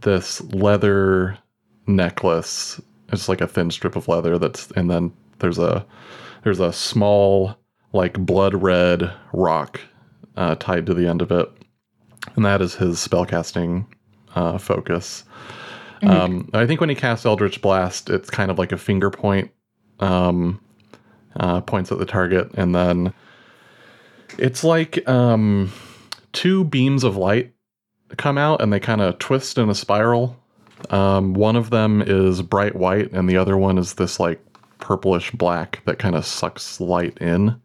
[0.00, 1.38] this leather
[1.86, 2.80] necklace.
[3.10, 5.84] It's like a thin strip of leather that's and then there's a
[6.44, 7.56] there's a small
[7.92, 9.80] like blood red rock
[10.36, 11.50] uh, tied to the end of it.
[12.36, 13.86] And that is his spellcasting
[14.34, 15.24] uh, focus.
[16.02, 16.08] Mhm.
[16.10, 19.50] Um, I think when he casts Eldritch Blast, it's kind of like a finger point
[20.00, 20.60] um,
[21.36, 23.12] uh, points at the target, and then
[24.38, 25.72] it's like um,
[26.32, 27.52] two beams of light
[28.16, 30.36] come out, and they kind of twist in a spiral.
[30.90, 34.40] Um, one of them is bright white, and the other one is this like
[34.78, 37.60] purplish black that kind of sucks light in.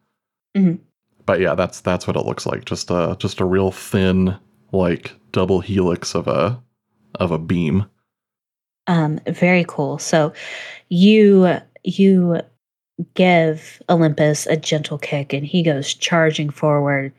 [0.57, 0.79] Mhm.
[1.25, 2.65] But yeah, that's that's what it looks like.
[2.65, 4.35] Just a just a real thin
[4.71, 6.59] like double helix of a
[7.19, 7.85] of a beam.
[8.87, 9.97] Um, very cool.
[9.97, 10.33] So
[10.89, 12.41] you you
[13.15, 17.13] give Olympus a gentle kick and he goes charging forward.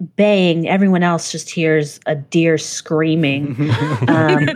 [0.00, 3.56] Bang, everyone else just hears a deer screaming.
[4.08, 4.48] Um,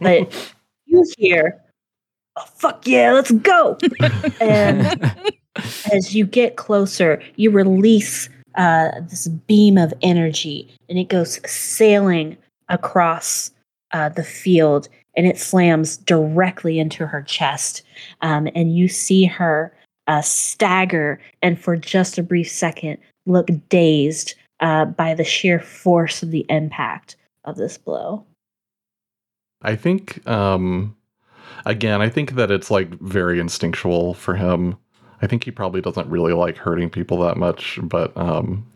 [0.00, 0.54] but
[0.86, 1.60] you hear,
[2.36, 3.78] oh, fuck yeah, let's go.
[4.40, 5.14] and
[5.92, 12.36] as you get closer, you release uh, this beam of energy and it goes sailing
[12.68, 13.50] across
[13.92, 17.82] uh, the field and it slams directly into her chest.
[18.20, 19.74] Um, and you see her
[20.06, 26.22] uh, stagger and for just a brief second look dazed uh, by the sheer force
[26.22, 28.24] of the impact of this blow.
[29.62, 30.96] I think um
[31.66, 34.76] again, I think that it's like very instinctual for him.
[35.20, 38.66] I think he probably doesn't really like hurting people that much, but um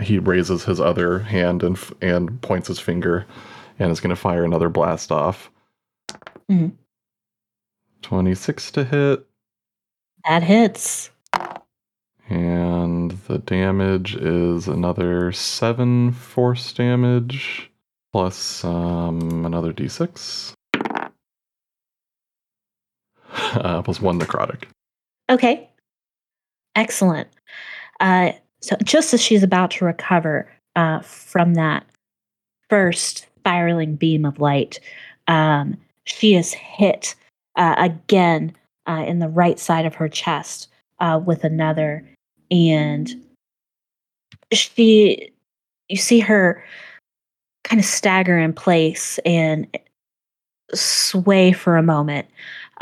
[0.00, 3.26] he raises his other hand and and points his finger
[3.78, 5.50] and is going to fire another blast off.
[6.50, 6.72] Mhm.
[8.02, 9.26] 26 to hit
[10.28, 11.10] That hits.
[12.28, 17.70] and the damage is another 7 force damage
[18.12, 20.52] plus um another d6.
[23.34, 24.64] uh, plus one necrotic.
[25.30, 25.68] Okay.
[26.74, 27.28] Excellent.
[28.00, 31.84] Uh, so just as she's about to recover uh, from that
[32.68, 34.80] first spiraling beam of light,
[35.28, 37.14] um, she is hit
[37.56, 38.54] uh, again
[38.88, 40.68] uh, in the right side of her chest
[41.00, 42.04] uh, with another,
[42.50, 43.14] and
[44.52, 45.30] she,
[45.88, 46.64] you see her
[47.64, 49.66] kind of stagger in place and
[50.74, 52.26] sway for a moment,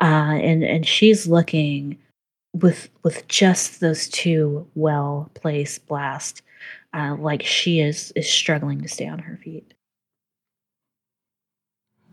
[0.01, 1.99] uh, and and she's looking
[2.55, 6.43] with with just those two well placed blasts,
[6.95, 9.75] uh, like she is is struggling to stay on her feet.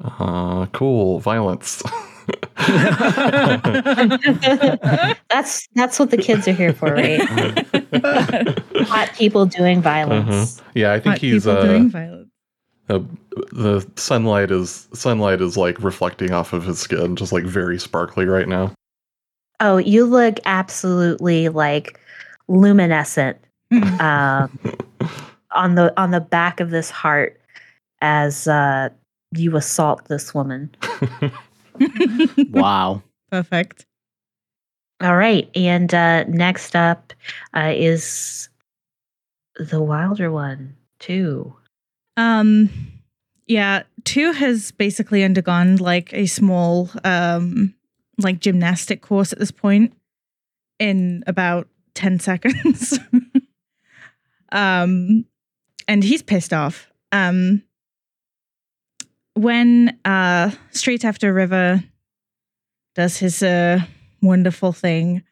[0.03, 1.19] Uh, cool.
[1.19, 1.81] Violence.
[5.29, 7.21] that's that's what the kids are here for, right?
[8.87, 10.59] Hot people doing violence.
[10.59, 10.69] Uh-huh.
[10.75, 12.29] Yeah, I think Hot he's people uh, doing violence.
[12.89, 12.99] uh,
[13.51, 18.25] the sunlight is sunlight is like reflecting off of his skin, just like very sparkly
[18.25, 18.73] right now.
[19.59, 21.99] Oh, you look absolutely like
[22.47, 23.37] luminescent
[23.73, 23.99] Mm.
[23.99, 24.59] um,
[25.51, 27.37] on the on the back of this hart
[27.99, 28.87] as uh,
[29.31, 30.75] you assault this woman.
[32.49, 33.03] Wow.
[33.31, 33.85] Perfect.
[34.99, 37.13] All right, and uh, next up
[37.55, 38.49] uh, is
[39.57, 41.55] the wilder one too.
[42.15, 42.69] Um,
[43.45, 47.75] yeah, two has basically undergone like a small, um,
[48.17, 49.93] like gymnastic course at this point
[50.79, 52.97] in about 10 seconds.
[54.51, 55.25] um,
[55.87, 56.91] and he's pissed off.
[57.11, 57.61] Um,
[59.37, 61.83] when uh, straight after River
[62.95, 63.79] does his uh,
[64.21, 65.23] wonderful thing,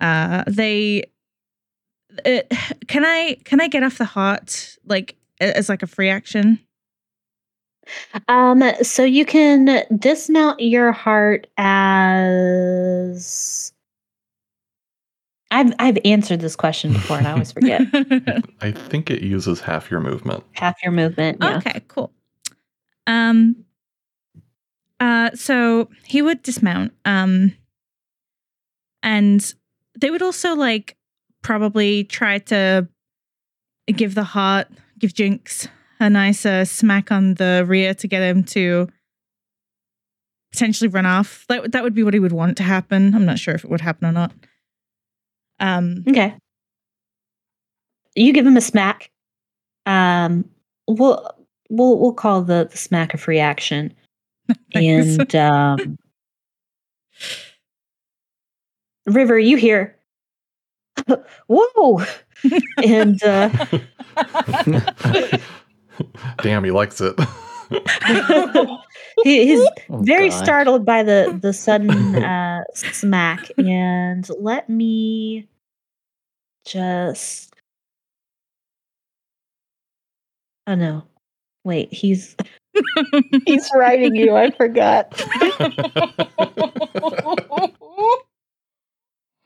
[0.00, 1.04] uh, they
[2.24, 2.40] uh,
[2.88, 6.58] can I can I get off the hart like a- as like a free action?
[8.28, 12.62] Um, so you can dismount your hart as
[15.50, 17.82] I've I've answered this question before and I always forget.
[18.62, 20.44] I think it uses half your movement.
[20.52, 21.38] Half your movement.
[21.42, 21.58] Yeah.
[21.58, 22.10] Okay, cool.
[23.06, 23.64] Um
[25.00, 27.52] uh so he would dismount um
[29.02, 29.54] and
[30.00, 30.96] they would also like
[31.42, 32.88] probably try to
[33.86, 35.68] give the hart give Jinx
[36.00, 38.88] a nice uh, smack on the rear to get him to
[40.52, 41.44] potentially run off.
[41.48, 43.14] That that would be what he would want to happen.
[43.14, 44.32] I'm not sure if it would happen or not.
[45.60, 46.36] Um Okay.
[48.14, 49.10] You give him a smack.
[49.86, 50.48] Um,
[50.86, 51.28] we'll
[51.70, 53.92] we'll we'll call the, the smack of free action,
[54.74, 55.98] and um,
[59.06, 59.96] River, you hear,
[61.46, 62.02] whoa,
[62.82, 63.48] and uh,
[66.42, 67.18] Damn, he likes it.
[69.24, 70.44] he, he's Oh, very God.
[70.44, 75.48] startled by the the sudden uh, smack, and let me
[76.66, 77.54] just.
[80.66, 81.04] Oh no!
[81.64, 82.36] Wait, he's
[83.46, 84.34] he's writing you.
[84.34, 85.12] I forgot.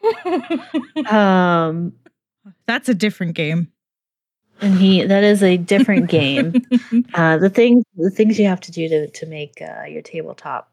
[1.11, 1.93] Um,
[2.67, 3.69] That's a different game.
[4.61, 6.63] and he that is a different game.
[7.15, 10.71] Uh, the things the things you have to do to to make uh, your tabletop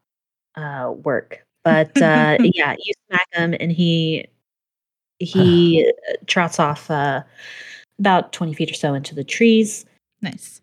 [0.56, 1.44] uh, work.
[1.64, 4.26] But uh, yeah, you smack him, and he
[5.18, 7.22] he uh, trots off uh,
[7.98, 9.84] about twenty feet or so into the trees.
[10.22, 10.60] Nice.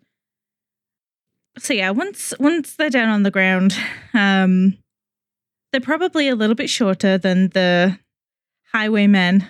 [1.58, 3.76] So yeah, once once they're down on the ground,
[4.12, 4.76] um,
[5.72, 7.98] they're probably a little bit shorter than the
[8.72, 9.46] highwaymen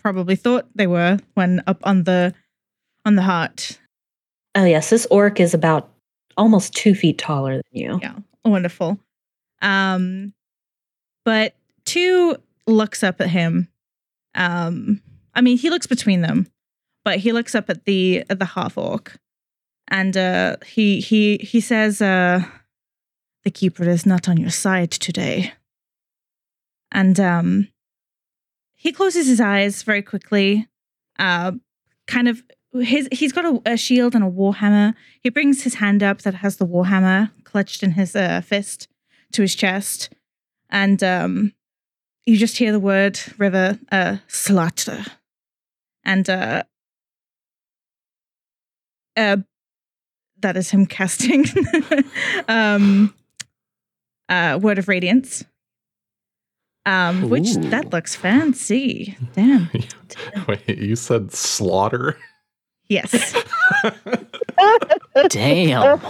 [0.00, 2.34] probably thought they were when up on the
[3.04, 3.78] on the hart.
[4.54, 5.90] Oh yes, this orc is about
[6.36, 7.98] almost two feet taller than you.
[8.02, 8.98] Yeah, wonderful.
[9.62, 10.32] Um,
[11.24, 12.36] but two
[12.66, 13.68] looks up at him.
[14.34, 15.02] Um,
[15.34, 16.46] I mean, he looks between them,
[17.04, 19.16] but he looks up at the at the half orc,
[19.90, 22.42] and uh, he he he says, uh,
[23.44, 25.52] "The keeper is not on your side today."
[26.92, 27.68] And um,
[28.74, 30.68] he closes his eyes very quickly.
[31.18, 31.52] Uh,
[32.06, 34.94] kind of his he's got a, a shield and a warhammer.
[35.20, 38.88] He brings his hand up that has the warhammer clutched in his uh, fist
[39.32, 40.10] to his chest,
[40.70, 41.52] and um,
[42.26, 45.04] you just hear the word river uh, slaughter,
[46.04, 46.62] and uh,
[49.16, 49.38] uh,
[50.42, 51.44] that is him casting
[52.48, 53.14] um,
[54.28, 55.44] uh, word of radiance.
[56.86, 57.70] Um, which Ooh.
[57.70, 59.16] that looks fancy.
[59.34, 59.70] Damn.
[60.48, 62.18] Wait, you said slaughter?
[62.88, 63.36] Yes.
[65.28, 66.00] Damn.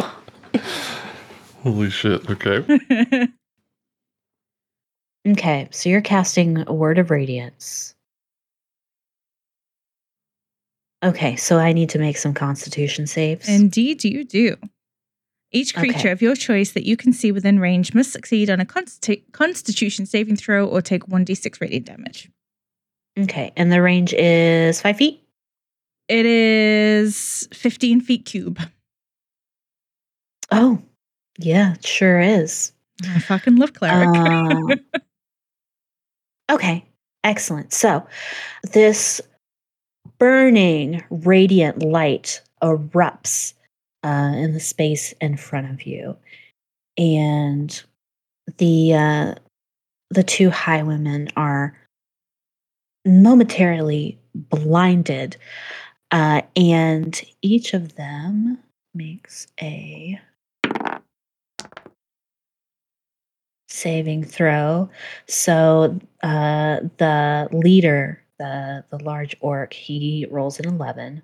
[1.62, 2.31] Holy shit.
[2.31, 3.28] Okay.
[5.28, 7.95] Okay, so you're casting a word of radiance.
[11.03, 13.48] Okay, so I need to make some constitution saves.
[13.48, 14.57] Indeed, you do.
[15.53, 16.11] Each creature Okay.
[16.11, 20.07] of your choice that you can see within range must succeed on a consti- constitution
[20.07, 22.30] saving throw or take 1d6 radiant damage.
[23.18, 25.22] okay, and the range is five feet.
[26.09, 28.61] It is 15 feet cube.
[30.53, 30.80] Oh,
[31.38, 32.72] yeah, it sure is.
[33.09, 34.09] I fucking love cleric.
[34.09, 34.68] Um,
[36.51, 36.84] okay,
[37.24, 37.72] excellent.
[37.72, 38.07] So,
[38.72, 39.20] this
[40.21, 43.55] burning, radiant light erupts
[44.05, 46.16] uh, in the space in front of you,
[46.97, 47.83] and
[48.59, 49.35] the uh,
[50.11, 51.77] the two highwaymen are
[53.07, 55.37] momentarily blinded,
[56.12, 58.59] uh, and each of them
[58.95, 60.21] makes a
[63.68, 64.91] saving throw.
[65.29, 71.22] So uh, the leader, the the large orc, he rolls an eleven,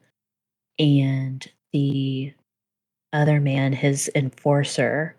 [0.78, 2.32] and the
[3.12, 5.16] other man, his enforcer,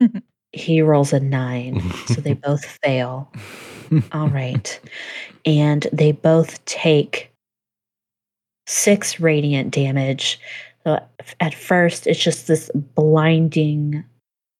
[0.52, 1.82] he rolls a nine.
[2.06, 3.30] so they both fail.
[4.12, 4.80] All right,
[5.44, 7.32] and they both take
[8.68, 10.40] six radiant damage.
[10.84, 11.04] So
[11.40, 14.04] at first, it's just this blinding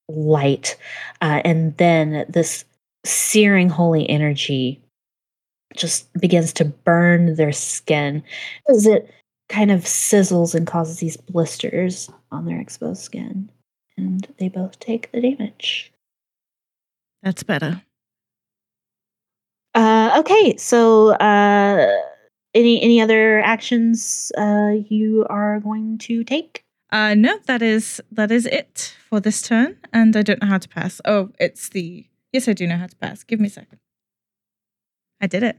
[0.09, 0.77] light,
[1.23, 2.65] uh, and then this
[3.05, 4.81] searing holy energy
[5.77, 8.23] just begins to burn their skin
[8.69, 9.11] as it
[9.49, 13.51] kind of sizzles and causes these blisters on their exposed skin.
[13.97, 15.93] And they both take the damage.
[17.23, 17.83] That's better.
[19.75, 21.93] Uh, okay, so uh,
[22.55, 26.63] any any other actions uh, you are going to take?
[26.91, 30.59] Uh, no, that is that is it for this turn, and I don't know how
[30.59, 31.01] to pass.
[31.05, 33.23] Oh, it's the yes, I do know how to pass.
[33.23, 33.79] Give me a second.
[35.21, 35.59] I did it.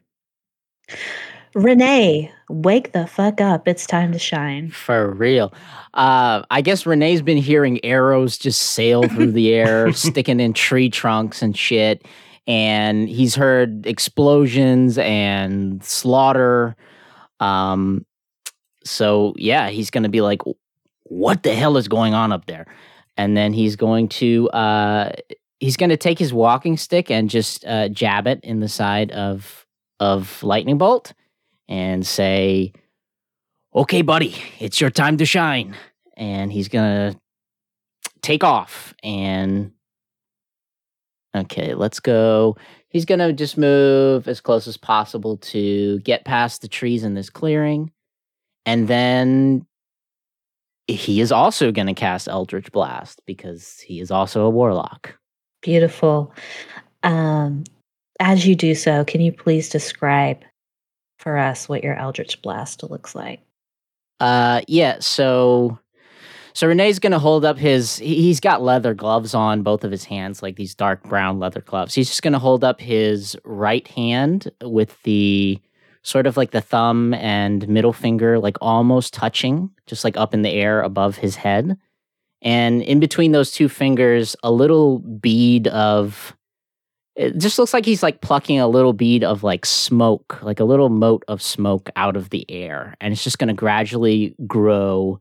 [1.56, 3.68] Rene, wake the fuck up!
[3.68, 4.70] It's time to shine.
[4.70, 5.54] For real.
[5.94, 10.90] Uh, I guess Rene's been hearing arrows just sail through the air, sticking in tree
[10.90, 12.06] trunks and shit.
[12.46, 16.76] And he's heard explosions and slaughter.
[17.40, 18.06] Um,
[18.84, 20.42] so yeah, he's gonna be like,
[21.04, 22.68] "What the hell is going on up there?"
[23.18, 25.12] And then he's going to uh,
[25.60, 29.67] he's gonna take his walking stick and just uh, jab it in the side of
[30.00, 31.14] of lightning bolt
[31.68, 32.74] and say,
[33.76, 35.76] okay, buddy, it's your time to shine.
[36.16, 37.20] And he's going to
[38.22, 38.94] take off.
[39.04, 39.72] And
[41.36, 42.58] okay, let's go.
[42.90, 47.14] He's going to just move as close as possible to get past the trees in
[47.14, 47.92] this clearing.
[48.66, 49.66] And then
[50.88, 55.18] he is also going to cast Eldritch Blast because he is also a warlock.
[55.62, 56.34] Beautiful.
[57.04, 57.66] Um,
[58.20, 60.40] as you do so, can you please describe
[61.20, 63.42] for us what your Eldritch Blast looks like?
[64.20, 64.98] Uh, yeah.
[65.00, 65.78] So,
[66.54, 67.98] so Rene's gonna hold up his.
[67.98, 71.62] he- He's got leather gloves on both of his hands, like these dark brown leather
[71.62, 71.94] gloves.
[71.94, 75.60] He's just gonna hold up his right hand with the
[76.04, 80.42] sort of like the thumb and middle finger, like almost touching, just like up in
[80.42, 81.78] the air above his head.
[82.42, 86.37] And in between those two fingers, a little bead of.
[87.18, 90.64] It just looks like he's like plucking a little bead of like smoke, like a
[90.64, 92.96] little mote of smoke out of the air.
[93.02, 95.20] And it's just going to gradually grow.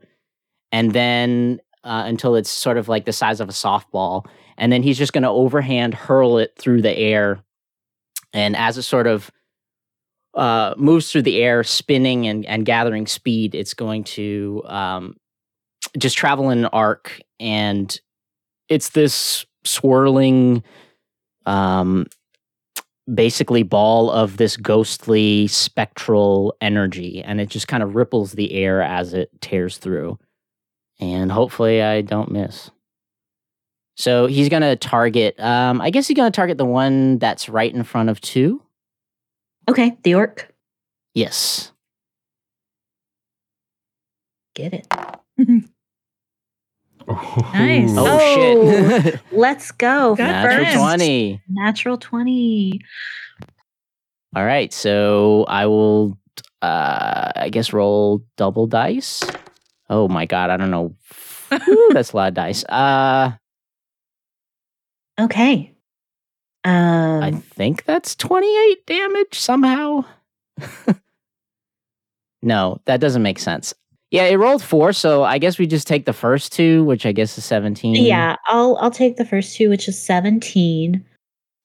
[0.70, 4.26] And then uh, until it's sort of like the size of a softball.
[4.58, 7.42] And then he's just going to overhand hurl it through the air.
[8.34, 9.30] And as it sort of
[10.34, 15.16] uh, moves through the air, spinning and, and gathering speed, it's going to um,
[15.96, 17.20] just travel in an arc.
[17.40, 17.98] And
[18.68, 20.62] it's this swirling
[21.46, 22.06] um,
[23.12, 28.82] basically ball of this ghostly spectral energy and it just kind of ripples the air
[28.82, 30.18] as it tears through
[30.98, 32.68] and hopefully i don't miss
[33.96, 37.84] so he's gonna target um i guess he's gonna target the one that's right in
[37.84, 38.60] front of two
[39.68, 40.52] Okay, the orc.
[41.14, 41.72] yes
[44.54, 44.86] Get it.
[47.08, 47.90] Nice.
[47.96, 49.00] oh, Oh.
[49.02, 50.14] shit Let's go.
[50.16, 50.76] Good natural first.
[50.76, 52.80] 20 Natural 20.
[54.34, 56.18] all right so i will
[56.62, 59.22] uh i guess roll double dice
[59.88, 60.94] oh my god i don't know
[61.64, 63.32] Whew, that's a lot of dice uh
[65.18, 65.72] Okay.
[66.64, 70.04] Um, I think that's 28 damage somehow.
[72.42, 73.72] no, that doesn't make sense.
[74.16, 77.12] Yeah, it rolled four, so I guess we just take the first two, which I
[77.12, 77.96] guess is 17.
[77.96, 81.04] yeah, I'll I'll take the first two, which is 17.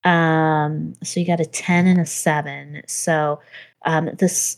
[0.03, 2.81] Um, so you got a 10 and a 7.
[2.87, 3.39] So
[3.85, 4.57] um, this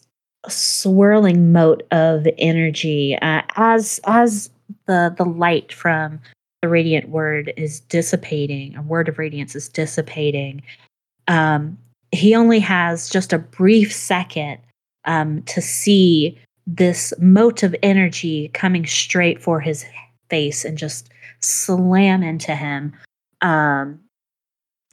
[0.50, 4.50] swirling mote of energy uh, as as
[4.88, 6.20] the the light from
[6.64, 10.64] the radiant word is dissipating, a word of radiance is dissipating.
[11.28, 11.78] Um,
[12.12, 14.58] he only has just a brief second
[15.06, 19.86] um, to see this mote of energy coming straight for his
[20.30, 21.10] face and just
[21.42, 22.94] slam into him
[23.42, 24.00] um,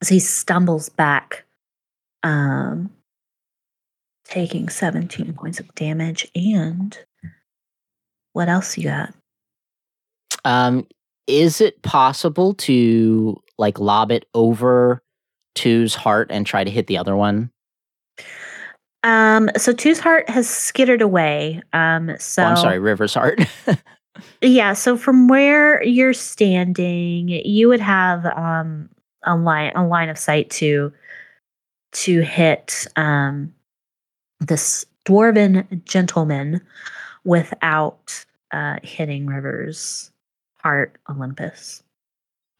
[0.02, 1.44] as he stumbles back,
[2.22, 2.90] um,
[4.24, 6.26] taking 17 points of damage.
[6.34, 6.98] And
[8.32, 9.14] what else you got?
[10.44, 10.86] Um,
[11.26, 15.02] is it possible to like lob it over
[15.54, 17.50] Two's hart and try to hit the other one?
[19.02, 21.62] Um, so Two's hart has skittered away.
[21.72, 23.40] Um, so Oh, I'm sorry, River's hart.
[24.42, 28.88] Yeah, so from where you're standing, you would have um
[29.24, 30.92] a line a line of sight to
[31.92, 33.54] to hit um
[34.40, 36.60] this dwarven gentleman
[37.24, 40.10] without uh hitting River's
[40.58, 41.82] hart Olympus.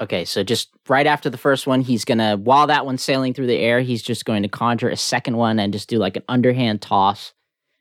[0.01, 3.47] Okay, so just right after the first one, he's gonna while that one's sailing through
[3.47, 6.25] the air, he's just going to conjure a second one and just do like an
[6.29, 7.33] underhand toss,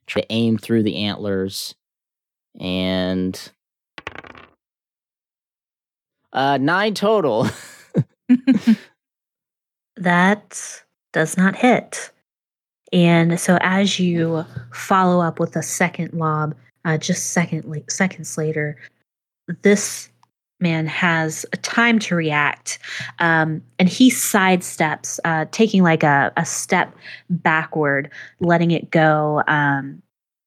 [0.07, 1.75] try to aim through the antlers,
[2.59, 3.51] and
[6.33, 7.47] uh nine total.
[9.99, 12.09] That does not hit.
[12.93, 16.55] And so as you follow up with a second lob,
[16.85, 18.77] uh, just second seconds later,
[19.61, 20.09] this
[20.59, 22.79] man has a time to react,
[23.19, 26.93] um, and he sidesteps, uh, taking like a, a step
[27.29, 30.01] backward, letting it go um,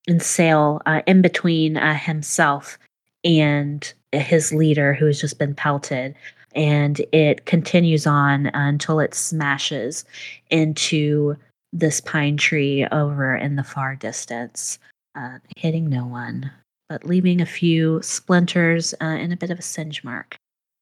[0.06, 2.78] and sail uh, in between uh, himself
[3.24, 6.14] and his leader, who has just been pelted.
[6.54, 10.04] And it continues on until it smashes
[10.50, 11.36] into
[11.72, 14.78] this pine tree over in the far distance,
[15.14, 16.50] uh, hitting no one,
[16.93, 20.38] but leaving a few splinters uh, and a bit of a singe mark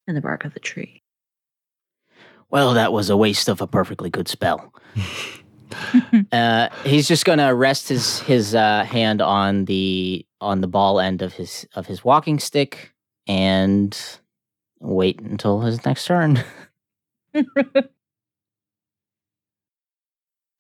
[0.09, 1.05] in the bark of the tree.
[2.51, 4.75] well, that was a waste of a perfectly good spell.
[6.33, 11.23] uh, he's just gonna rest his his uh, hand on the on the ball end
[11.23, 12.93] of his of his walking stick
[13.29, 13.97] and
[14.81, 16.43] wait until his next turn.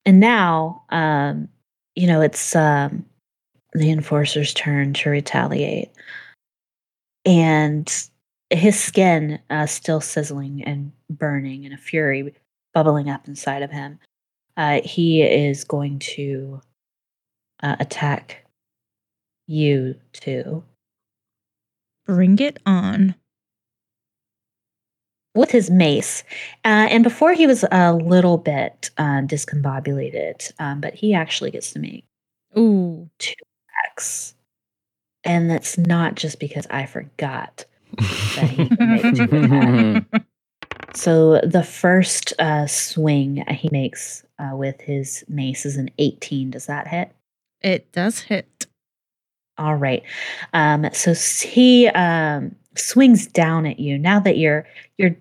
[0.07, 1.48] And now, um,
[1.94, 3.05] you know, it's um,
[3.72, 5.90] the enforcer's turn to retaliate.
[7.24, 7.90] And
[8.50, 12.34] his skin uh, still sizzling and burning and a fury
[12.74, 13.98] bubbling up inside of him.
[14.56, 16.60] Uh, he is going to
[17.62, 18.44] uh, attack
[19.46, 20.62] you too
[22.06, 23.14] Bring it on.
[25.34, 26.24] with his mace.
[26.64, 31.72] Uh, and before he was a little bit uh, discombobulated, um, but he actually gets
[31.72, 32.04] to make
[32.58, 33.08] Ooh.
[35.24, 37.64] And that's not just because I forgot
[37.98, 40.26] that he can make two attacks.
[40.94, 46.51] So the first uh, swing he makes uh, with his mace is an 18.
[46.51, 47.12] Does that hit?
[47.61, 48.66] It does hit.
[49.59, 50.03] All right.
[50.55, 53.98] Um, so he um, swings down at you.
[53.98, 55.16] Now that you're you're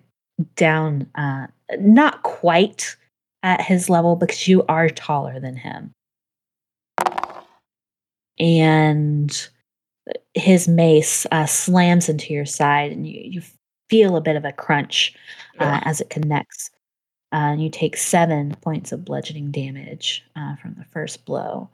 [0.56, 1.46] down, uh,
[1.78, 2.96] not quite
[3.42, 5.92] at his level because you are taller than him,
[8.40, 9.48] and
[10.34, 13.42] his mace uh, slams into your side, and you you
[13.88, 15.14] feel a bit of a crunch
[15.58, 16.70] uh, as it connects.
[17.32, 21.68] Uh, and you take seven points of bludgeoning damage uh, from the first blow.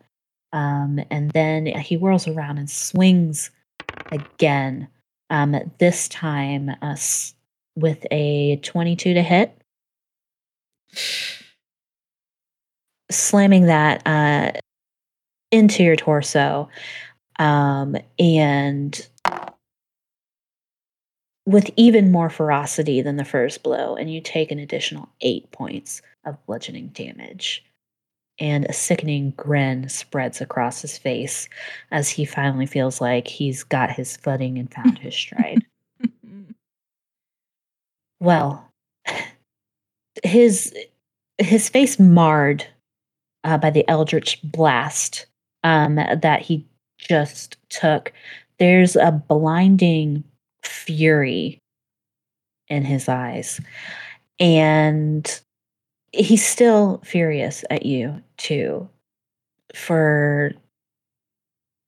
[0.52, 3.50] Um, and then he whirls around and swings
[4.10, 4.88] again.
[5.28, 6.96] Um, this time uh,
[7.74, 9.60] with a 22 to hit,
[13.10, 14.52] slamming that uh,
[15.56, 16.68] into your torso.
[17.38, 19.08] Um, and
[21.46, 26.02] with even more ferocity than the first blow, and you take an additional eight points
[26.24, 27.64] of bludgeoning damage
[28.38, 31.48] and a sickening grin spreads across his face
[31.90, 35.64] as he finally feels like he's got his footing and found his stride.
[38.20, 38.68] well,
[40.22, 40.74] his
[41.38, 42.66] his face marred
[43.44, 45.26] uh, by the eldritch blast
[45.66, 46.64] um, that he
[46.96, 48.12] just took.
[48.58, 50.22] There's a blinding
[50.62, 51.58] fury
[52.68, 53.60] in his eyes,
[54.38, 55.40] and
[56.12, 58.88] he's still furious at you too
[59.74, 60.52] for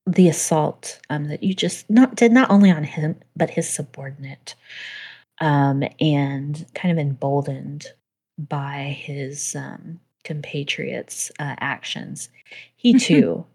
[0.05, 4.55] the assault um, that you just not did not only on him but his subordinate
[5.39, 7.87] um, and kind of emboldened
[8.37, 12.29] by his um, compatriots' uh, actions.
[12.75, 13.45] He too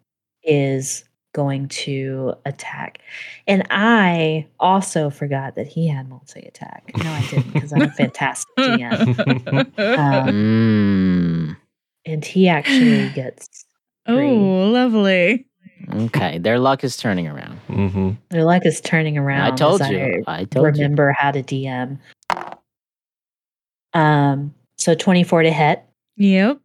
[0.47, 2.99] is going to attack.
[3.49, 6.93] And I also forgot that he had multi attack.
[7.03, 9.99] No, I didn't because I'm a fantastic DM.
[9.99, 11.57] Um, Mm,
[12.07, 13.65] and he actually gets
[14.07, 14.15] oh,
[14.73, 15.47] lovely.
[15.93, 17.59] okay, their luck is turning around.
[17.67, 19.53] hmm their luck is turning around.
[19.53, 20.23] I told you.
[20.27, 20.83] I told you.
[20.85, 21.99] remember how to DM.
[23.93, 25.83] Um, so 24 to hit.
[26.17, 26.61] Yep.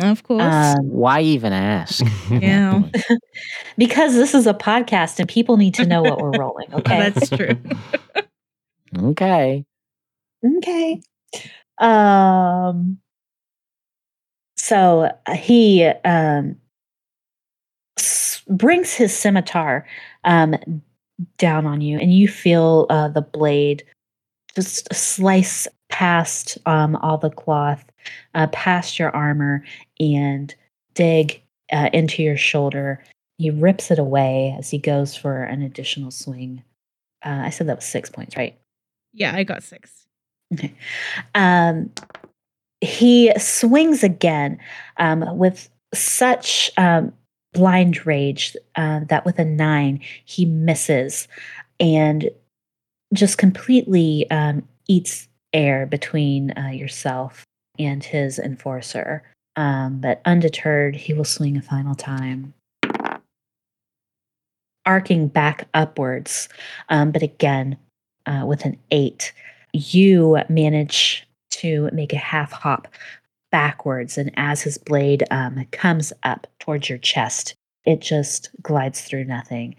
[0.00, 0.42] Of course.
[0.42, 2.04] Um, Why even ask?
[2.30, 2.82] yeah.
[3.78, 6.66] because this is a podcast and people need to know what we're rolling.
[6.74, 7.10] Okay.
[7.10, 7.56] That's true.
[8.98, 9.64] okay.
[10.44, 11.00] okay.
[11.78, 12.98] Um.
[14.56, 16.56] So uh, he um
[17.98, 19.86] s- brings his scimitar
[20.24, 20.54] um
[21.38, 23.84] down on you, and you feel uh, the blade
[24.54, 27.84] just slice past um all the cloth,
[28.34, 29.64] uh, past your armor,
[30.00, 30.54] and
[30.94, 31.42] dig
[31.72, 33.02] uh, into your shoulder.
[33.38, 36.62] He rips it away as he goes for an additional swing.
[37.24, 38.58] Uh, I said that was six points, right?
[39.12, 40.06] Yeah, I got six.
[40.54, 40.72] Okay.
[41.34, 41.90] Um,
[42.80, 44.58] he swings again
[44.98, 47.12] um, with such um,
[47.52, 51.26] blind rage uh, that with a nine, he misses
[51.80, 52.30] and
[53.14, 57.44] just completely um, eats air between uh, yourself
[57.78, 59.22] and his enforcer.
[59.56, 62.52] Um, but undeterred, he will swing a final time.
[64.84, 66.48] Arcing back upwards,
[66.88, 67.76] um, but again
[68.26, 69.32] uh, with an eight
[69.76, 72.88] you manage to make a half hop
[73.50, 74.18] backwards.
[74.18, 77.54] And as his blade um, comes up towards your chest,
[77.84, 79.76] it just glides through nothing.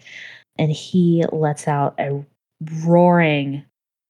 [0.57, 2.23] And he lets out a
[2.83, 3.63] roaring,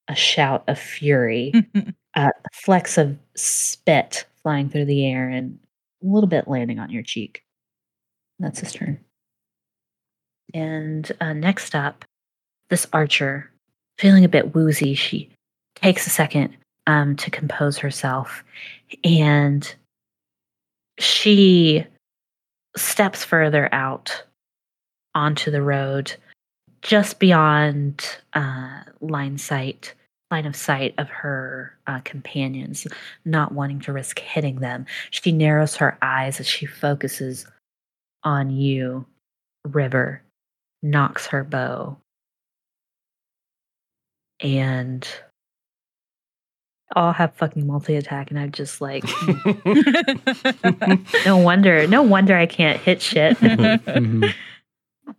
[0.08, 1.52] a shout of fury,
[2.18, 5.60] uh, flecks of spit flying through the air, and
[6.04, 7.44] a little bit landing on your cheek.
[8.40, 9.00] That's his turn.
[10.54, 12.06] And uh, next up,
[12.70, 13.52] this archer,
[13.98, 15.30] feeling a bit woozy, she
[15.76, 16.56] takes a second
[16.88, 18.44] um, to compose herself
[19.04, 19.76] and
[20.98, 21.86] she
[22.76, 24.24] steps further out
[25.14, 26.16] onto the road
[26.82, 29.94] just beyond uh, line sight
[30.32, 32.86] line of sight of her uh, companions
[33.26, 34.86] not wanting to risk hitting them.
[35.12, 37.46] She narrows her eyes as she focuses
[38.24, 39.06] on you
[39.66, 40.22] river
[40.84, 41.98] nocks her bow
[44.40, 45.08] and
[46.96, 49.04] all have fucking multi attack, and I'm just like,
[51.26, 53.38] no wonder, no wonder I can't hit shit.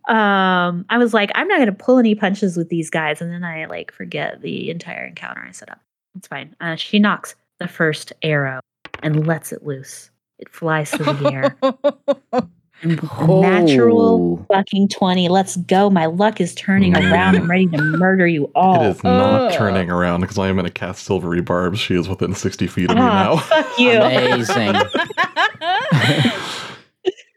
[0.09, 3.43] Um, I was like, I'm not gonna pull any punches with these guys, and then
[3.43, 5.79] I like forget the entire encounter I set up.
[6.15, 6.55] It's fine.
[6.59, 8.59] Uh, she nocks the first arrow
[9.03, 10.09] and lets it loose.
[10.39, 11.57] It flies through the air.
[12.81, 14.45] And with natural Oh.
[14.55, 15.27] fucking 20.
[15.27, 15.89] Let's go.
[15.89, 17.35] My luck is turning around.
[17.35, 18.81] I'm ready to murder you all.
[18.85, 19.57] It is not Oh.
[19.57, 21.77] turning around because I am going to cast Silvery Barbs.
[21.77, 23.35] She is within 60 feet of me Ah, now.
[23.35, 23.99] fuck you.
[23.99, 24.75] Amazing.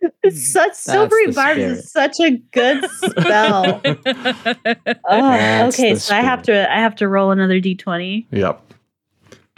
[0.24, 1.72] It's such silvery barbs spirit.
[1.78, 3.80] is such a good spell.
[3.84, 8.26] oh, okay, the so I have to I have to roll another d20.
[8.30, 8.60] yep.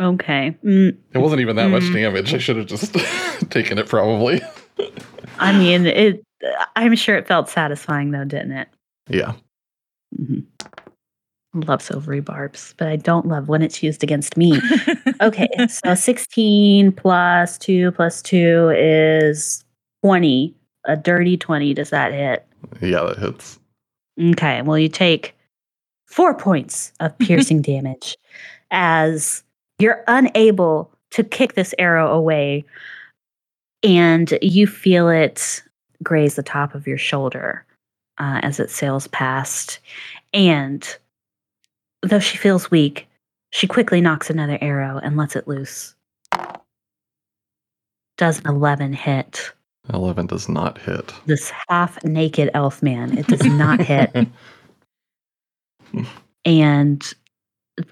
[0.00, 0.56] Okay.
[0.64, 1.94] Mm, It wasn't even that much Mm.
[1.94, 2.34] damage.
[2.34, 2.94] I should have just
[3.50, 4.42] taken it probably.
[5.38, 6.22] I mean, it.
[6.76, 8.68] I'm sure it felt satisfying though, didn't it?
[9.08, 9.34] Yeah.
[10.16, 10.40] hmm
[11.54, 14.60] Love silvery barbs, but I don't love when it's used against me.
[15.22, 19.63] Okay, so 16 plus 2 plus 2 is
[20.04, 20.54] 20.
[20.86, 21.72] A dirty 20.
[21.72, 22.46] Does that hit?
[22.82, 23.58] Yeah, that hits.
[24.20, 25.34] Okay, well, you take
[26.04, 28.18] four points of piercing damage
[28.70, 29.42] as
[29.78, 32.66] you're unable to kick this arrow away,
[33.82, 35.62] and you feel it
[36.02, 37.64] graze the top of your shoulder
[38.18, 39.78] uh, as it sails past.
[40.34, 40.86] And
[42.02, 43.08] though she feels weak,
[43.52, 45.94] she quickly nocks another arrow and lets it loose.
[48.18, 49.54] Does an 11 hit?
[49.92, 51.12] 11 does not hit.
[51.26, 53.18] This half naked elf man.
[53.18, 54.26] It does not hit.
[56.44, 57.14] and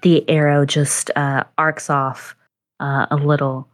[0.01, 2.35] the arrow just uh, arcs off
[2.79, 3.67] uh, a little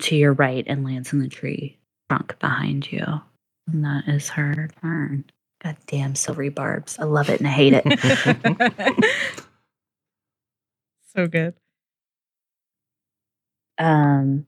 [0.00, 1.78] to your right and lands in the tree
[2.08, 3.04] trunk behind you.
[3.70, 5.24] And that is her turn.
[5.62, 6.98] God damn silvery barbs.
[6.98, 9.04] I love it and I hate it.
[11.14, 11.54] so good.
[13.78, 14.46] um,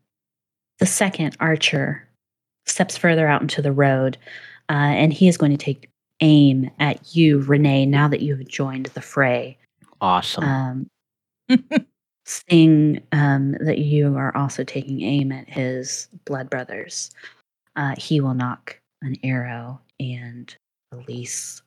[0.79, 2.06] the second archer
[2.67, 4.19] steps further out into the road
[4.69, 5.89] uh, and he is going to take
[6.21, 9.59] aim at you, Rene, now that you have joined the fray.
[10.01, 10.45] Awesome.
[10.45, 10.91] Um,
[12.27, 17.11] seeing um, that you are also taking aim at his blood brothers,
[17.77, 20.55] uh, he will nock an arrow and
[20.93, 21.63] release.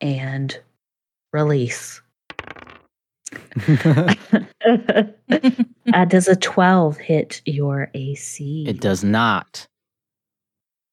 [0.00, 0.58] And
[1.32, 2.00] release.
[5.92, 8.64] uh, does a 12 hit your AC?
[8.68, 9.66] it does not.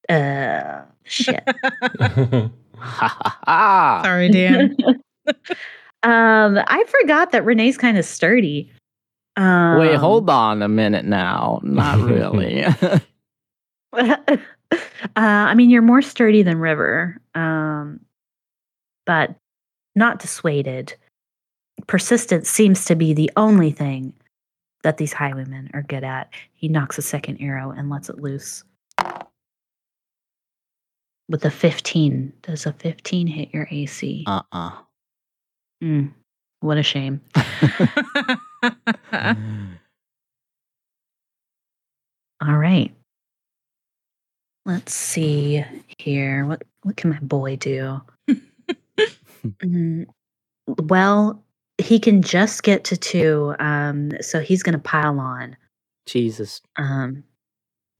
[0.08, 1.42] Uh, shit.
[3.54, 4.76] Sorry, Dan.
[6.02, 8.70] um, I forgot that Rene's kind of sturdy.
[9.36, 11.60] Um, Wait, hold on a minute now.
[11.62, 12.64] Not really.
[13.92, 14.38] uh,
[15.16, 18.00] I mean, you're more sturdy than River, um,
[19.06, 19.34] but
[19.96, 20.94] not dissuaded.
[21.86, 24.12] Persistence seems to be the only thing
[24.82, 26.30] that these highwaymen are good at.
[26.52, 28.64] He nocks a second arrow and lets it loose.
[31.28, 32.32] With a 15.
[32.42, 34.24] Does a 15 hit your AC?
[34.26, 34.70] uh uh
[35.82, 36.12] Mm,
[36.60, 37.20] what a shame.
[42.40, 42.94] All right.
[44.66, 45.64] Let's see
[45.98, 46.46] here.
[46.46, 48.00] What what can my boy do?
[49.62, 50.06] Mm,
[50.66, 51.44] well,
[51.78, 55.56] he can just get to two, um, so he's going to pile on.
[56.06, 56.60] Jesus.
[56.76, 57.24] Um,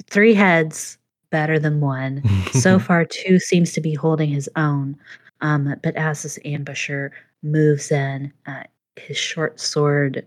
[0.09, 0.99] three heads
[1.31, 2.23] better than one.
[2.53, 4.97] so far, two seems to be holding his own.
[5.41, 7.11] Um, but as this ambusher
[7.43, 8.63] moves in, uh,
[8.97, 10.25] his short sword,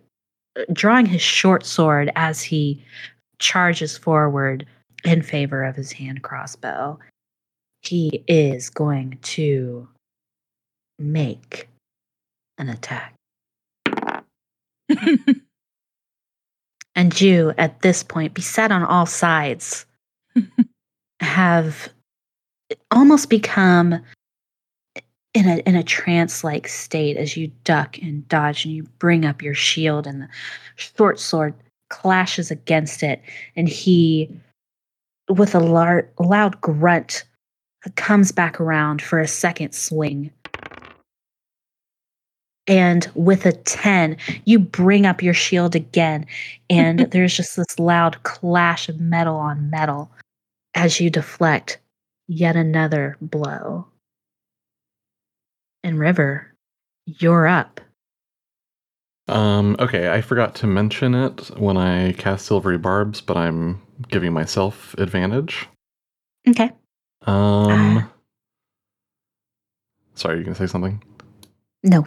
[0.57, 2.83] uh, drawing his short sword as he
[3.39, 4.65] charges forward
[5.05, 6.99] in favor of his hand crossbow,
[7.81, 9.87] he is going to
[10.99, 11.69] make
[12.57, 13.16] an attack.
[16.97, 19.85] And you, at this point, beset on all sides,
[21.19, 21.89] have
[22.89, 24.01] almost become
[25.35, 29.25] in a in a trance like state as you duck and dodge and you bring
[29.25, 30.27] up your shield and the
[30.75, 31.53] short sword
[31.91, 33.21] clashes against it.
[33.55, 34.35] And he
[35.29, 37.25] with a lar- loud grunt
[37.95, 40.31] comes back around for a second swing
[42.67, 46.25] and with a 10 you bring up your shield again
[46.69, 50.11] and there's just this loud clash of metal on metal
[50.75, 51.79] as you deflect
[52.27, 53.85] yet another blow
[55.83, 56.53] and river
[57.05, 57.79] you're up
[59.29, 64.31] Um, okay, I forgot to mention it when I cast Silvery Barbs, but I'm giving
[64.33, 65.67] myself advantage.
[66.47, 66.71] okay
[67.25, 68.11] Um, Ah.
[70.15, 71.01] sorry, you gonna say something?
[71.83, 72.05] no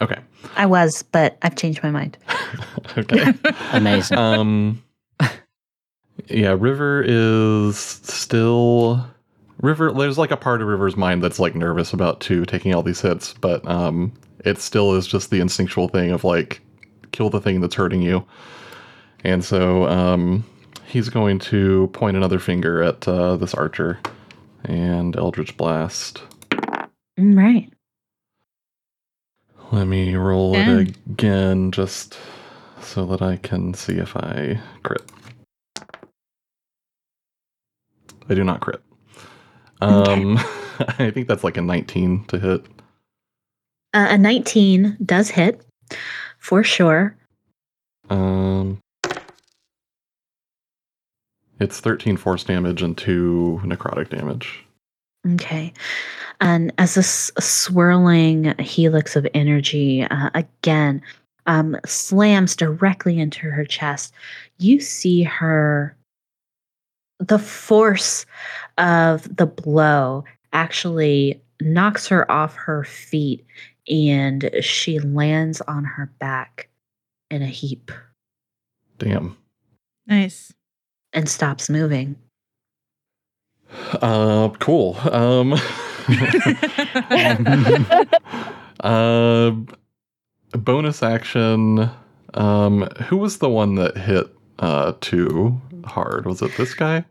[0.00, 0.18] Okay.
[0.56, 2.18] i was but i've changed my mind
[2.98, 3.32] okay.
[3.72, 4.18] Amazing.
[4.18, 4.82] um,
[6.28, 9.04] yeah, River is still
[9.60, 9.92] River.
[9.92, 13.00] There's like a part of River's mind that's like nervous about two taking all these
[13.00, 14.12] hits, but um,
[14.44, 16.60] it still is just the instinctual thing of like
[17.12, 18.24] kill the thing that's hurting you,
[19.22, 20.44] and so um,
[20.86, 23.98] he's going to point another finger at uh, this archer
[24.64, 26.22] and Eldritch Blast.
[27.18, 27.73] Mm, right
[29.74, 32.16] Let me roll it again just
[32.80, 35.02] so that I can see if I crit.
[38.28, 38.80] I do not crit.
[39.80, 40.38] Um,
[41.00, 42.64] I think that's like a 19 to hit.
[43.94, 45.60] uh, a 19 does hit
[46.38, 47.16] for sure
[48.10, 48.78] Um,
[51.58, 54.64] it's 13 force damage and 2 necrotic damage.
[55.32, 55.72] Okay.
[56.40, 61.00] And as this swirling helix of energy uh, again
[61.46, 64.12] um, slams directly into her chest,
[64.58, 65.96] you see her,
[67.18, 68.26] the force
[68.78, 73.44] of the blow actually knocks her off her feet
[73.88, 76.68] and she lands on her back
[77.30, 77.90] in a heap
[78.98, 79.36] Damn.
[80.06, 80.52] nice.
[81.12, 82.16] and stops moving.
[84.00, 84.98] Uh, cool.
[85.10, 85.54] Um,
[88.80, 89.52] uh,
[90.52, 91.90] bonus action.
[92.34, 94.26] Um, who was the one that hit
[94.58, 96.26] uh too hard?
[96.26, 97.04] Was it this guy?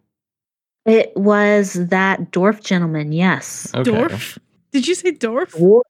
[0.86, 3.72] It was that dwarf gentleman, yes.
[3.74, 3.89] Okay.
[3.89, 4.38] Dwarf?
[4.72, 5.51] Did you say dwarf?
[5.51, 5.82] Dwarf.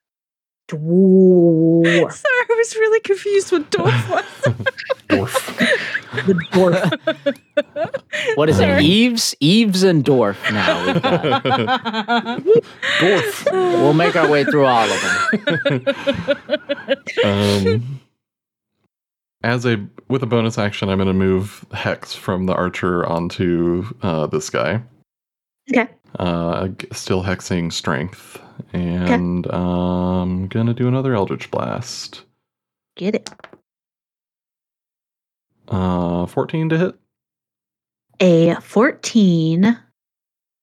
[0.70, 2.12] Dwarf.
[2.12, 4.56] Sorry, I was really confused what dwarf was.
[5.10, 6.03] Dwarf.
[6.14, 7.40] The dwarf.
[8.36, 8.82] What is it?
[8.82, 9.36] Eves?
[9.40, 10.86] Eves and Dwarf now.
[10.86, 12.64] We've.
[13.00, 13.52] Dwarf.
[13.52, 15.02] We'll make our way through all of
[15.64, 15.86] them.
[17.24, 18.00] Um,
[19.44, 23.86] as a with a bonus action, I'm going to move hex from the archer onto
[24.02, 24.82] uh, this guy.
[25.72, 25.90] Okay.
[26.20, 28.40] Uh, still hexing strength,
[28.74, 32.24] and I'm gonna do another eldritch blast.
[32.96, 33.30] Get it.
[35.74, 36.96] Uh, 14 to hit.
[38.20, 39.80] A 14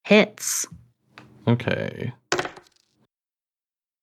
[0.05, 0.67] hits.
[1.49, 2.13] Okay.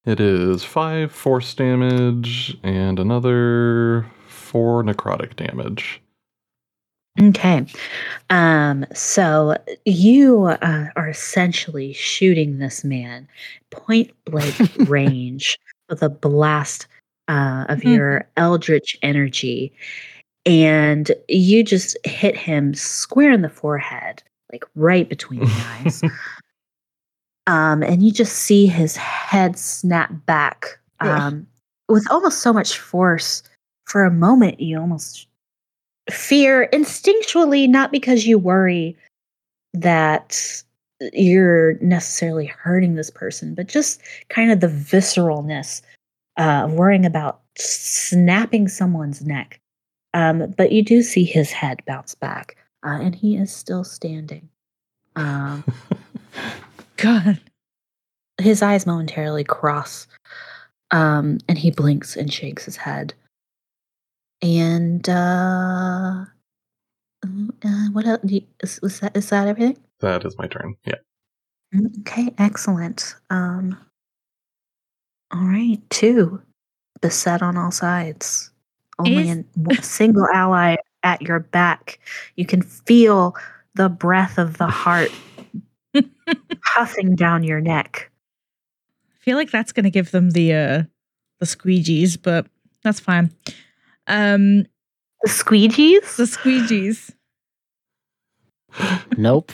[0.05, 6.01] It is five force damage and another four necrotic damage.
[7.21, 7.65] Okay.
[8.29, 9.55] Um, so
[9.85, 13.27] you uh, are essentially shooting this man
[13.71, 14.55] point blank
[14.89, 15.57] range
[15.89, 16.87] with a blast
[17.29, 17.95] uh, of Mhm.
[17.95, 19.71] your eldritch energy.
[20.47, 26.01] And you just hit him square in the forehead, like right between the eyes.
[27.47, 31.47] Um, and you just see his head snap back um,
[31.87, 33.41] with almost so much force.
[33.85, 35.27] For a moment, you almost
[36.11, 38.97] fear instinctually, not because you worry
[39.73, 40.61] that
[41.13, 45.81] you're necessarily hurting this person, but just kind of the visceralness
[46.37, 49.61] uh, of worrying about snapping someone's neck.
[50.17, 54.49] Um, but you do see his head bounce back, uh, and he is still standing.
[55.15, 55.63] Um,
[56.97, 57.39] God.
[58.39, 60.07] his eyes momentarily cross
[60.91, 63.13] um and he blinks and shakes his head
[64.41, 66.25] and uh,
[67.25, 68.21] mm, uh what else
[68.61, 70.75] is, is that is that everything That is my turn.
[70.85, 70.95] Yeah.
[71.73, 73.77] Mm, okay excellent um
[75.31, 76.41] all right two
[77.01, 78.51] beset on all sides
[78.99, 81.99] only Is- in one single ally at your back
[82.35, 83.35] you can feel
[83.75, 85.11] the breath of the hart
[86.75, 88.11] puffing down your neck
[89.09, 90.83] I feel like that's gonna give them the uh
[91.39, 92.47] the squeegees, but
[92.83, 93.31] that's fine.
[94.07, 94.63] Um
[95.23, 97.11] the squeegees the squeegees.
[99.17, 99.51] Nope.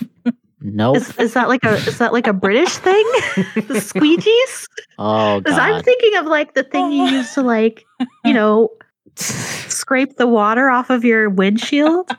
[0.59, 0.97] Nope.
[0.97, 3.03] Is, is that like a is that like a British thing?
[3.55, 4.67] the squeegees?
[4.97, 7.85] oh Because I'm thinking of like the thing you use to like,
[8.23, 8.69] you know,
[9.15, 12.09] scrape the water off of your windshield.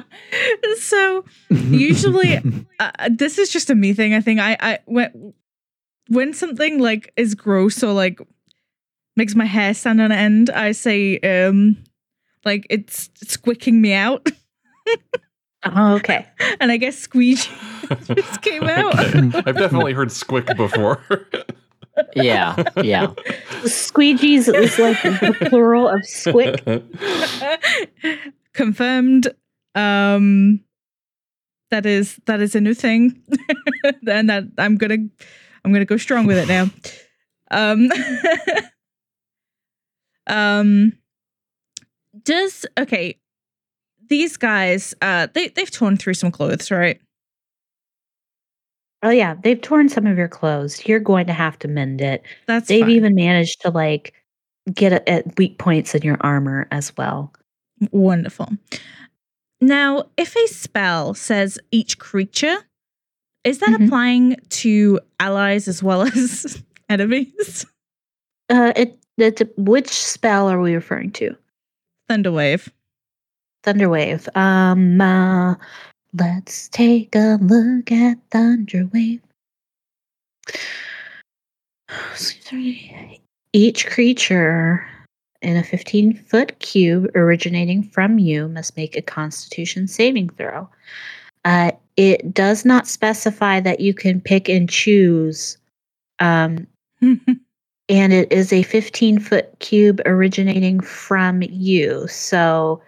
[0.78, 2.40] so usually
[2.80, 4.14] uh, this is just a me thing.
[4.14, 5.34] I think I I when
[6.08, 8.20] when something like is gross or like
[9.16, 11.76] makes my hair stand on end, I say um
[12.44, 14.28] like it's squicking me out,
[15.74, 16.26] Oh, okay.
[16.60, 17.50] and I guess squeegee
[18.06, 18.98] just came out.
[18.98, 19.42] Okay.
[19.46, 21.02] I've definitely heard squick before.
[22.14, 22.62] Yeah.
[22.82, 23.08] Yeah.
[23.62, 26.62] Squeegees is like the plural of squick.
[28.52, 29.28] Confirmed.
[29.74, 30.60] Um
[31.70, 33.22] that is that is a new thing.
[34.08, 34.98] and that I'm gonna
[35.64, 36.70] I'm gonna go strong with it now.
[37.50, 37.90] Um
[40.26, 40.92] Um
[42.22, 43.18] does okay.
[44.08, 47.00] These guys, uh they, they've torn through some clothes, right?
[49.02, 50.86] Oh yeah, they've torn some of your clothes.
[50.86, 52.22] You're going to have to mend it.
[52.46, 52.90] That's They've fine.
[52.90, 54.14] even managed to like
[54.72, 57.32] get a- at weak points in your armor as well.
[57.92, 58.48] Wonderful.
[59.60, 62.56] Now, if a spell says each creature,
[63.44, 63.86] is that Mhm.
[63.86, 67.66] applying to allies as well as enemies?
[68.50, 71.36] Uh, it, it which spell are we referring to?
[72.10, 72.68] Thunderwave.
[73.64, 74.34] Thunderwave.
[74.36, 75.54] Um, uh,
[76.18, 79.20] let's take a look at Thunderwave.
[83.52, 84.86] Each creature
[85.42, 90.68] in a 15 foot cube originating from you must make a constitution saving throw.
[91.44, 95.56] Uh, it does not specify that you can pick and choose.
[96.18, 96.66] Um,
[97.00, 102.06] and it is a 15 foot cube originating from you.
[102.08, 102.82] So,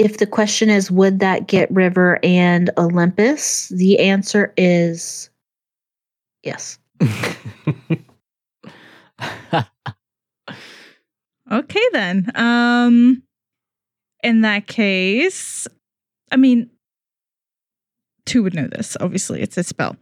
[0.00, 3.68] if the question is, would that get River and Olympus?
[3.68, 5.28] The answer is
[6.42, 6.78] yes.
[11.52, 12.30] okay then.
[12.34, 13.22] Um
[14.22, 15.68] in that case,
[16.32, 16.70] I mean
[18.24, 18.96] two would know this.
[19.00, 19.96] Obviously, it's a spell.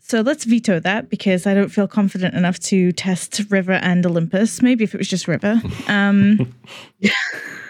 [0.00, 4.60] So let's veto that because I don't feel confident enough to test River and Olympus.
[4.60, 5.62] Maybe if it was just River.
[5.88, 6.52] Um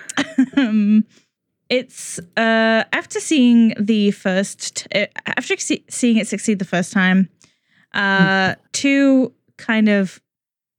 [1.69, 7.29] it's uh after seeing the first uh, after see- seeing it succeed the first time
[7.95, 10.21] uh two kind of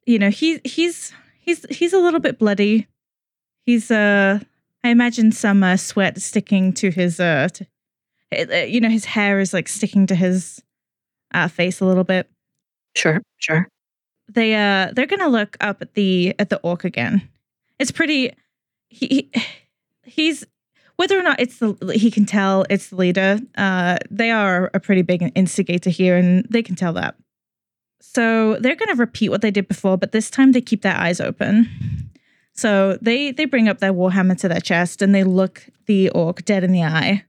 [0.05, 2.87] you know he he's he's he's a little bit bloody.
[3.65, 4.39] He's uh
[4.83, 7.65] i imagine some uh, sweat sticking to his uh, to,
[8.35, 10.61] uh, you know his hair is like sticking to his
[11.33, 12.29] uh face a little bit.
[12.95, 13.67] Sure, sure.
[14.33, 17.29] they uh they're gonna look up at the at the orc again.
[17.79, 18.31] It's pretty
[18.91, 19.31] he, he
[20.03, 20.45] he's
[20.97, 24.79] whether or not it's the he can tell it's the leader uh they are a
[24.79, 27.15] pretty big instigator here and they can tell that
[28.01, 31.19] so they're gonna repeat what they did before but this time they keep their eyes
[31.21, 31.67] open
[32.53, 36.43] So they they bring up their warhammer to their chest and they look the orc
[36.45, 37.25] dead in the eye.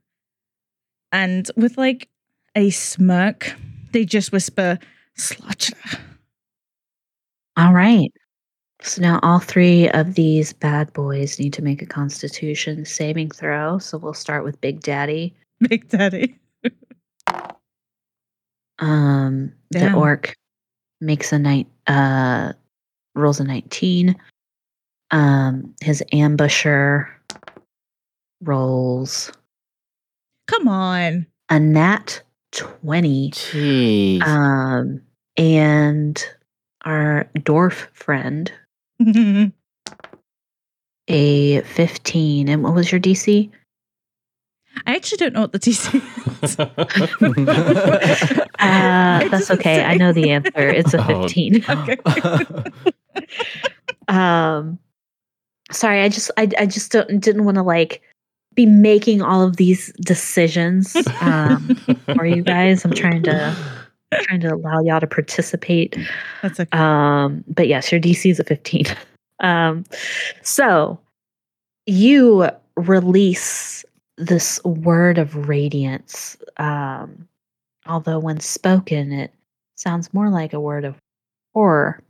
[1.11, 2.09] And with like
[2.55, 3.55] a smirk,
[3.91, 4.79] they just whisper,
[5.17, 5.99] Slotcher.
[7.57, 8.11] All right.
[8.83, 13.79] So now all three of these bad boys need to make a constitution saving throw.
[13.79, 15.33] So we'll start with Big Daddy.
[15.69, 16.37] Big Daddy.
[18.79, 20.35] Um the orc
[20.99, 22.53] makes a night uh
[23.15, 24.15] rolls a 19.
[25.11, 27.07] Um his ambusher
[28.41, 29.31] rolls
[30.47, 31.25] Come on.
[31.49, 32.21] a nat
[32.51, 33.31] 20.
[33.31, 34.21] Jeez.
[34.23, 35.01] Um
[35.37, 36.27] and
[36.83, 38.51] our dwarf friend
[41.07, 42.49] a 15.
[42.49, 43.51] And what was your DC?
[44.85, 46.01] I actually don't know what the DC
[46.43, 46.59] is.
[48.59, 49.83] Uh, that's doesn't okay.
[49.83, 50.69] I know the answer.
[50.69, 51.23] It's a Oh.
[51.23, 51.63] 15.
[51.69, 51.97] Okay.
[54.07, 54.79] um
[55.71, 58.01] sorry, I just I, I just don't, didn't want to like
[58.55, 61.75] be making all of these decisions um
[62.15, 62.85] for you guys.
[62.85, 63.55] I'm trying to
[64.21, 65.97] trying to allow y'all to participate.
[66.41, 66.77] That's okay.
[66.77, 68.85] Um, but yes, your DC is a 15.
[69.39, 69.83] Um,
[70.41, 70.97] so
[71.85, 72.47] you
[72.77, 73.83] release
[74.17, 76.37] this word of radiance.
[76.57, 77.27] Um,
[77.85, 79.33] although when spoken, it
[79.75, 80.95] sounds more like a word of
[81.53, 82.01] horror.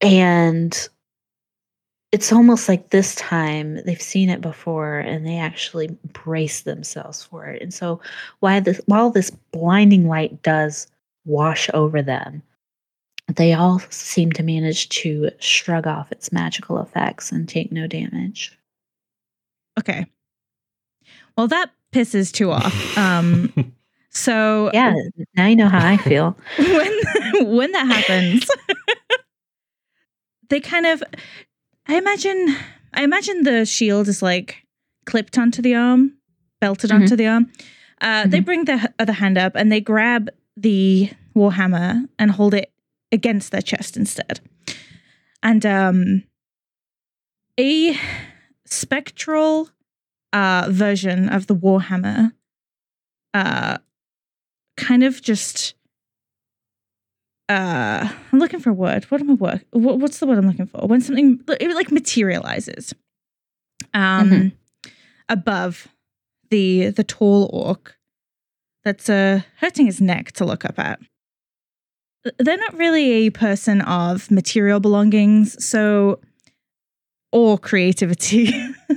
[0.00, 0.88] And
[2.12, 7.46] it's almost like this time they've seen it before and they actually brace themselves for
[7.46, 7.60] it.
[7.60, 8.00] And so
[8.40, 10.86] while this while this blinding light does
[11.26, 12.42] wash over them,
[13.34, 18.56] they all seem to manage to shrug off its magical effects and take no damage.
[19.78, 20.06] Okay.
[21.36, 22.96] Well, that pisses two off.
[22.96, 23.52] Um,
[24.10, 24.94] so Yeah,
[25.36, 26.38] now you know how I feel.
[26.58, 27.00] when
[27.56, 28.48] when that happens,
[30.48, 31.02] they kind of
[31.88, 32.56] I imagine
[32.94, 34.62] I imagine the shield is like
[35.04, 36.14] clipped onto the arm,
[36.60, 36.94] belted Mhm.
[36.94, 37.50] onto the arm.
[38.00, 38.44] Uh, They Mhm.
[38.44, 42.72] bring their other hand up and they grab the warhammer and hold it
[43.12, 44.40] against their chest instead.
[45.42, 46.24] And um,
[47.58, 47.96] a
[48.64, 49.70] spectral
[50.32, 52.32] uh, version of the warhammer
[53.34, 53.78] uh,
[54.76, 55.74] kind of just
[57.48, 60.48] uh i'm looking for a word what am i work what, what's the word i'm
[60.48, 62.92] looking for when something it like materializes
[63.94, 64.52] um Mhm.
[65.28, 65.86] above
[66.50, 67.96] the the tall orc
[68.86, 70.98] that's uh hurting his neck to look up at
[72.38, 76.20] they're not really a person of material belongings so
[77.32, 78.52] or creativity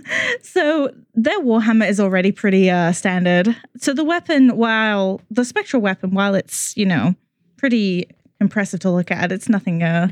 [0.41, 6.11] so their warhammer is already pretty uh standard so the weapon while the spectral weapon
[6.11, 7.15] while it's you know
[7.57, 8.07] pretty
[8.39, 9.31] impressive to look at.
[9.31, 10.09] It's nothing uh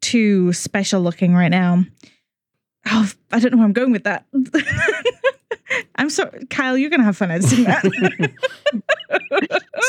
[0.00, 1.84] too special looking right now.
[2.86, 4.26] Oh, I don't know where I'm going with that.
[5.96, 6.76] I'm sorry, Kyle.
[6.76, 8.30] You're gonna have fun editing that.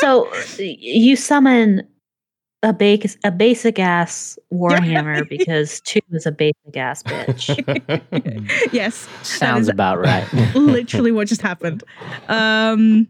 [0.00, 1.86] So you summon
[2.62, 8.72] a basic a basic ass warhammer because two is a basic ass bitch.
[8.72, 10.26] yes, Sounds about right.
[10.54, 11.82] literally what just happened.
[12.28, 13.08] Um,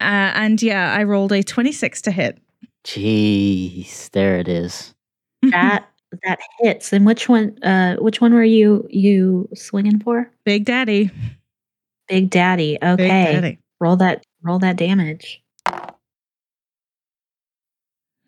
[0.00, 2.38] uh, and yeah, I rolled a 26 to hit.
[2.84, 4.94] Jeez, there it is.
[5.42, 5.86] that
[6.24, 6.92] that hits.
[6.92, 7.56] And which one?
[7.62, 10.30] Uh, which one were you you swinging for?
[10.44, 11.10] Big Daddy.
[12.12, 12.72] Big Daddy.
[12.78, 13.58] Big Okay, Daddy.
[13.80, 15.42] roll that roll that damage.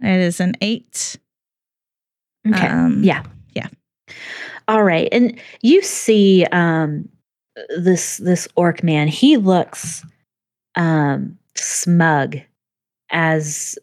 [0.00, 1.16] It is an eight.
[2.48, 2.66] Okay.
[2.66, 3.24] Um, yeah.
[3.54, 3.68] yeah.
[4.68, 5.06] All right.
[5.12, 7.06] And you see um
[7.76, 10.02] this this orc man, he looks
[10.76, 12.38] um smug
[13.10, 13.78] as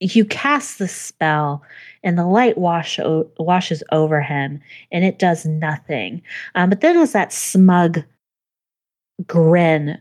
[0.00, 1.62] you cast the spell
[2.02, 4.58] and the light wash o- washes over him
[4.90, 6.22] and it does nothing.
[6.54, 8.02] Um, but then as that smug
[9.26, 9.98] grin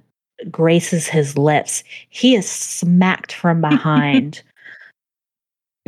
[0.52, 4.44] graces his lips, he is smacked from behind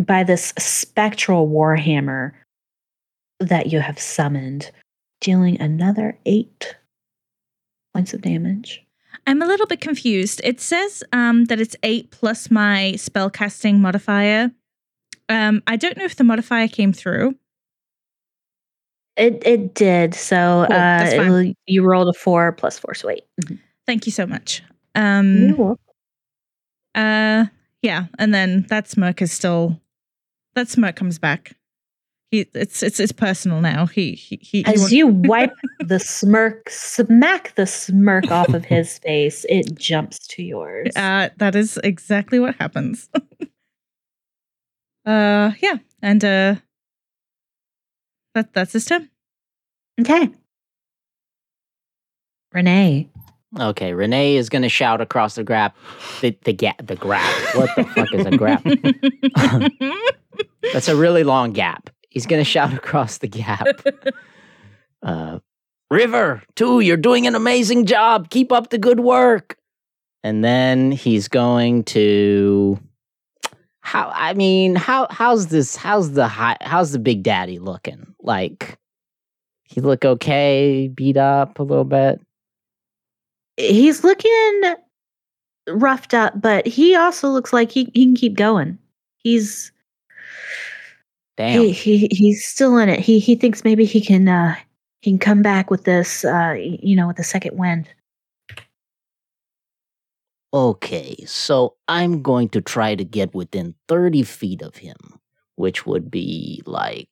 [0.05, 2.31] by this spectral warhammer
[3.39, 4.71] that you have summoned,
[5.21, 6.75] dealing another eight
[7.93, 8.83] points of damage.
[9.27, 10.41] I'm a little bit confused.
[10.43, 14.51] It says um, that it's eight plus my spellcasting modifier.
[15.27, 17.35] Um, I don't know if the modifier came through.
[19.19, 20.15] It it did.
[20.15, 23.23] So Cool, uh, that's it you rolled a four plus four, so 8
[23.85, 24.63] Thank you so much.
[24.95, 25.77] Um,
[26.95, 27.45] uh,
[27.81, 29.79] yeah, and then that smirk is still
[30.55, 31.55] that smirk comes back.
[32.31, 33.87] He, it's it's it's personal now.
[33.87, 34.63] He he he.
[34.63, 39.75] he As won't- you wipe the smirk, smack the smirk off of his face, it
[39.75, 40.95] jumps to yours.
[40.95, 43.09] Uh, that is exactly what happens.
[45.05, 46.55] uh, yeah, and uh,
[48.35, 49.08] that that's his turn.
[49.99, 50.29] Okay.
[52.53, 53.09] Rene.
[53.59, 55.75] Okay, Rene is gonna shout across the gap.
[56.21, 56.85] The the gap.
[56.85, 57.55] The gap.
[57.55, 58.63] What the fuck is a gap?
[60.73, 61.89] That's a really long gap.
[62.09, 63.67] He's gonna shout across the gap.
[65.01, 65.39] Uh,
[65.89, 68.29] River, too, you're doing an amazing job.
[68.29, 69.57] Keep up the good work.
[70.23, 72.77] And then he's going to
[73.81, 78.13] how I mean, how how's this how's the high how's the big daddy looking?
[78.21, 78.77] Like
[79.69, 82.19] he look okay, beat up a little bit.
[83.57, 84.75] He's looking
[85.67, 88.77] roughed up, but he also looks like he, he can keep going.
[89.17, 89.71] He's
[91.37, 91.61] Damn.
[91.61, 92.99] he, he he's still in it.
[92.99, 94.55] He he thinks maybe he can uh
[95.01, 97.87] he can come back with this uh you know with the second wind.
[100.51, 104.97] Okay, so I'm going to try to get within 30 feet of him,
[105.57, 107.07] which would be like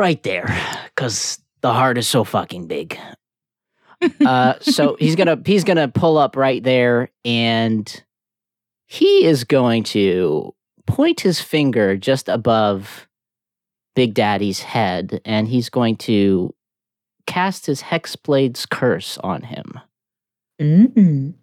[0.00, 2.98] right there, because the hart is so fucking big.
[4.24, 8.02] uh, so he's gonna he's gonna pull up right there, and
[8.86, 10.54] he is going to
[10.86, 13.06] point his finger just above
[13.94, 16.54] Big Daddy's head, and he's going to
[17.26, 19.78] cast his Hexblade's curse on him.
[20.60, 21.34] Mm.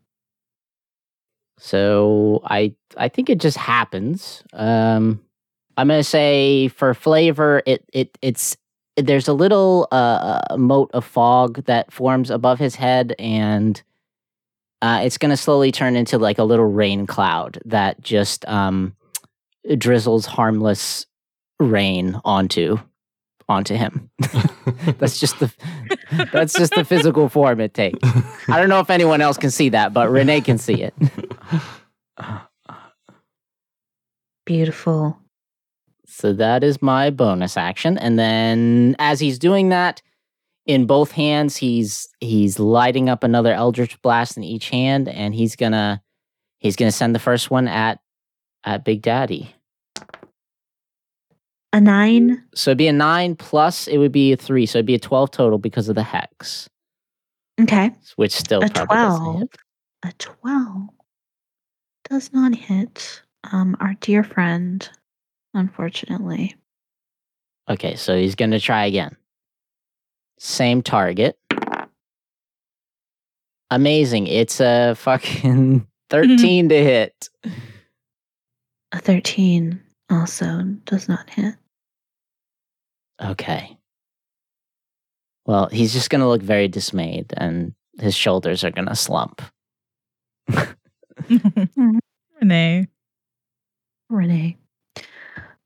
[1.60, 4.44] So I I think it just happens.
[4.54, 5.22] Um,
[5.78, 8.58] I'm gonna say for flavor, it it it's
[8.98, 13.82] there's a little uh moat of fog that forms above his head, and
[14.82, 18.95] uh, it's gonna slowly turn into like a little rain cloud that just um
[19.78, 21.06] drizzles harmless
[21.60, 22.78] rain onto
[23.49, 24.10] onto him.
[24.98, 25.52] that's just the
[26.32, 27.99] that's just the physical form it takes.
[28.49, 30.94] I don't know if anyone else can see that, but Rene can see it.
[34.45, 35.20] Beautiful.
[36.18, 37.95] So that is my bonus action.
[37.99, 40.02] And then as he's doing that,
[40.65, 45.56] in both hands, he's he's lighting up another Eldritch Blast in each hand, and he's
[45.56, 46.02] gonna
[46.57, 47.99] he's gonna send the first one at
[48.64, 49.53] at Big Daddy.
[51.72, 52.44] A nine.
[52.56, 54.99] So it'd be a nine plus it would be a three, so it'd be a
[54.99, 56.68] twelve total because of the hex,
[57.61, 57.91] Okay.
[58.15, 59.39] which still A probably 12.
[59.39, 59.56] hit.
[60.03, 60.89] A twelve
[62.10, 63.22] does not hit
[63.52, 64.89] um our dear friend,
[65.58, 66.56] unfortunately.
[67.70, 69.16] Okay, so he's gonna try again.
[70.40, 71.38] Same target.
[73.70, 74.28] Amazing.
[74.28, 77.30] It's a fucking 13 to hit.
[78.94, 81.56] A thirteen also does not hit.
[83.22, 83.78] Okay.
[85.46, 89.42] Well, he's just going to look very dismayed and his shoulders are going to slump.
[92.42, 92.88] Rene.
[94.10, 94.58] Rene.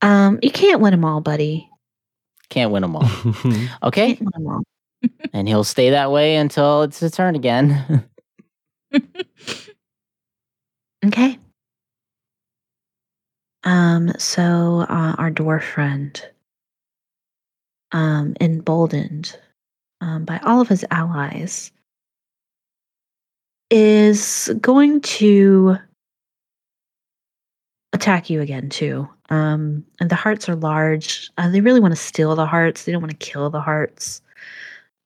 [0.01, 1.69] Um, you can't win them all, buddy.
[2.49, 3.09] Can't win them all.
[3.83, 4.15] Okay.
[4.15, 4.63] Can't win them all.
[5.33, 8.05] and he'll stay that way until it's his turn again.
[11.03, 11.39] Okay.
[13.63, 16.23] Um, so uh, our dwarf friend,
[17.91, 19.35] um, emboldened
[19.99, 21.71] um, by all of his allies,
[23.71, 25.77] is going to
[28.01, 29.07] attack you again too.
[29.29, 31.29] Um, and the harts are large.
[31.37, 32.83] Uh, they really want to steal the harts.
[32.83, 34.21] They don't want to kill the harts.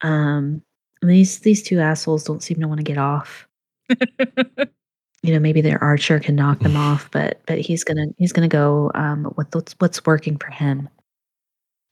[0.01, 0.61] Um,
[1.01, 3.47] these these two assholes don't seem to want to get off
[3.89, 8.47] you know maybe their archer can knock them off but but he's gonna he's gonna
[8.47, 10.89] go um with what's what's working for him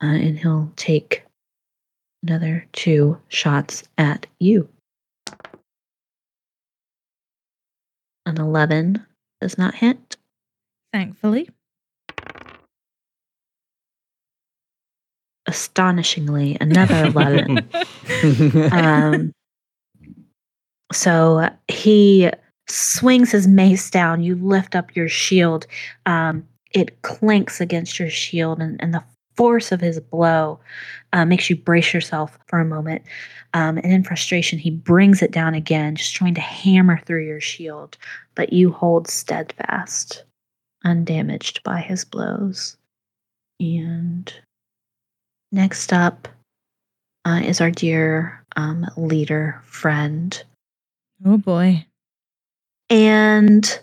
[0.01, 1.23] uh, and he'll take
[2.23, 4.67] another two shots at you
[8.25, 9.05] an 11
[9.41, 10.17] does not hit
[10.93, 11.49] Thankfully.
[15.45, 17.69] astonishingly another 11
[18.71, 19.33] um
[20.93, 22.29] so he
[22.69, 24.23] swings his mace down.
[24.23, 25.67] You lift up your shield.
[26.05, 29.03] Um it clanks against your shield and, and the
[29.35, 30.59] force of his blow
[31.11, 33.03] uh, makes you brace yourself for a moment.
[33.53, 37.41] Um, and in frustration he brings it down again just trying to hammer through your
[37.41, 37.97] shield
[38.33, 40.23] but you hold steadfast
[40.83, 42.77] undamaged by his blows
[43.59, 44.33] and
[45.51, 46.27] next up
[47.25, 50.43] uh, is our dear um, leader friend
[51.25, 51.85] Oh boy.
[52.89, 53.79] and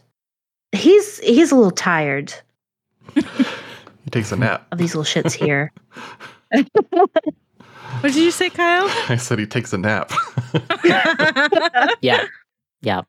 [0.73, 2.35] he's he's a little tired
[3.15, 4.67] he takes a nap.
[4.73, 5.73] of these little shits here.
[8.01, 8.87] What did you say, Kyle?
[9.09, 10.11] I said he takes a nap.
[12.01, 12.25] yeah.
[12.81, 13.03] Yeah.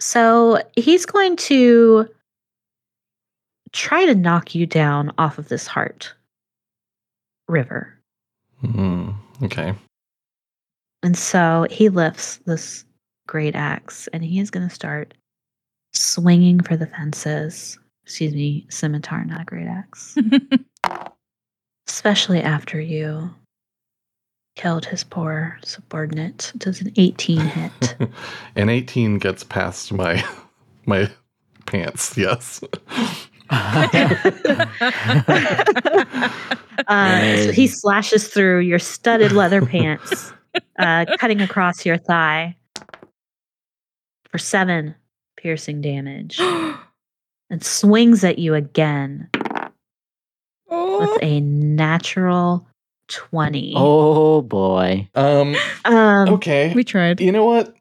[0.00, 2.08] So he's going to
[3.72, 6.14] try to knock you down off of this hart.
[7.48, 7.94] River.
[8.60, 9.10] Hmm,
[9.42, 9.74] okay.
[11.02, 12.84] And so he lifts this
[13.26, 15.14] great axe and he is going to start
[15.92, 17.78] swinging for the fences.
[18.04, 20.16] Excuse me, scimitar, not great axe.
[21.88, 23.30] Especially after you
[24.56, 26.52] killed his poor subordinate.
[26.58, 27.96] Does an 18 hit?
[28.56, 30.22] An 18 gets past my
[30.86, 31.10] my
[31.66, 32.60] pants, yes.
[36.86, 40.32] Uh, so he slashes through your studded leather pants,
[40.78, 42.56] uh, cutting across your thigh
[44.30, 44.94] for seven
[45.36, 46.38] piercing damage,
[47.50, 49.48] and swings at you again with
[50.70, 51.18] oh.
[51.20, 52.66] a natural
[53.08, 53.72] 20.
[53.76, 55.08] oh boy.
[55.14, 56.72] Um Um, okay.
[56.74, 57.20] We tried.
[57.20, 57.74] You know what?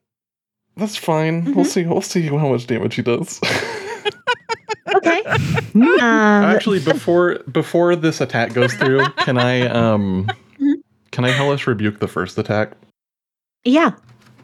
[0.75, 1.53] That's fine.
[1.53, 1.69] We'll Mhm.
[1.69, 3.39] see we'll see how much damage he does.
[4.95, 5.23] okay.
[5.75, 10.27] Um, Actually, before before this attack goes through, can I um
[11.11, 12.73] can I hellish rebuke the first attack?
[13.63, 13.91] yeah.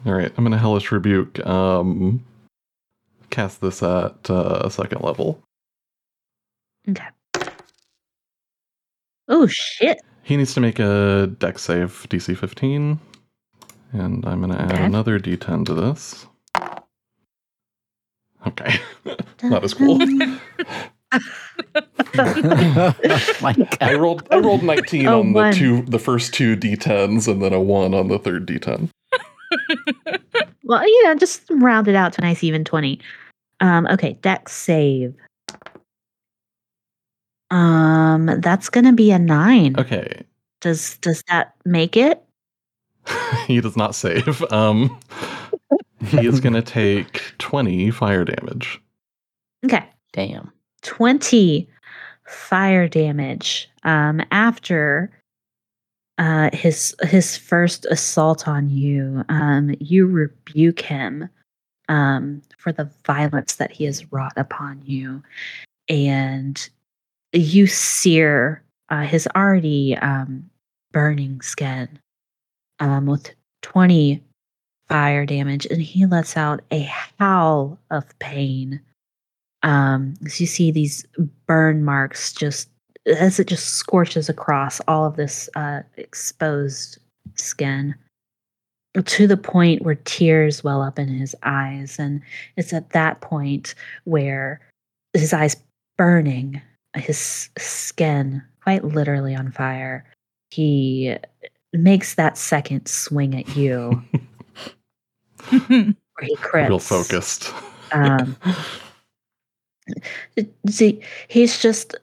[0.06, 1.44] All right, I'm gonna hellish rebuke.
[1.46, 2.22] Um,
[3.30, 5.40] cast this at uh, second level.
[6.88, 7.06] Okay.
[9.28, 9.98] Oh, shit.
[10.22, 13.00] He needs to make a Dex save DC 15,
[13.92, 14.84] and I'm gonna add Okay.
[14.84, 16.26] another D10 to this.
[18.46, 18.76] Okay,
[19.42, 19.98] not as cool.
[20.02, 20.40] oh
[23.40, 23.76] my god.
[23.80, 25.52] I rolled I rolled 19 Oh, on the one.
[25.52, 28.88] two the first two D10s, and then a one on the third D10.
[30.64, 32.98] Well, you know, just round it out to a nice even 20.
[33.60, 35.14] Um, okay, Dex save.
[37.50, 39.78] Um, that's gonna be a nine.
[39.78, 40.22] Okay,
[40.60, 42.23] Does does that make it?
[43.46, 44.42] he does not save.
[44.52, 44.98] Um,
[46.06, 48.80] he is gonna take 20 fire damage.
[49.64, 49.84] Okay.
[50.12, 50.52] Damn.
[50.82, 51.68] 20
[52.26, 55.10] fire damage um after
[56.16, 61.28] uh his his first assault on you um you rebuke him
[61.88, 65.22] um for the violence that he has wrought upon you
[65.88, 66.70] and
[67.32, 70.48] you sear uh, his already um
[70.92, 71.88] burning skin
[72.80, 73.30] um with
[73.62, 74.22] 20
[74.88, 76.82] fire damage and he lets out a
[77.18, 78.80] howl of pain.
[79.62, 81.06] Um as you see these
[81.46, 82.68] burn marks just
[83.06, 86.98] as it just scorches across all of this uh exposed
[87.34, 87.94] skin
[89.02, 91.98] to the point where tears well up in his eyes.
[91.98, 92.22] And
[92.56, 93.74] it's at that point
[94.04, 94.60] where
[95.12, 95.56] his eyes
[95.96, 96.60] burning
[96.94, 100.04] his skin quite literally on fire.
[100.50, 101.16] He
[101.74, 104.02] makes that second swing at you
[105.50, 107.52] where he crits Real focused.
[107.92, 108.36] um,
[110.68, 111.94] see, he's just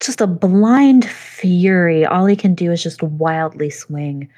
[0.00, 2.04] just a blind fury.
[2.04, 4.28] All he can do is just wildly swing,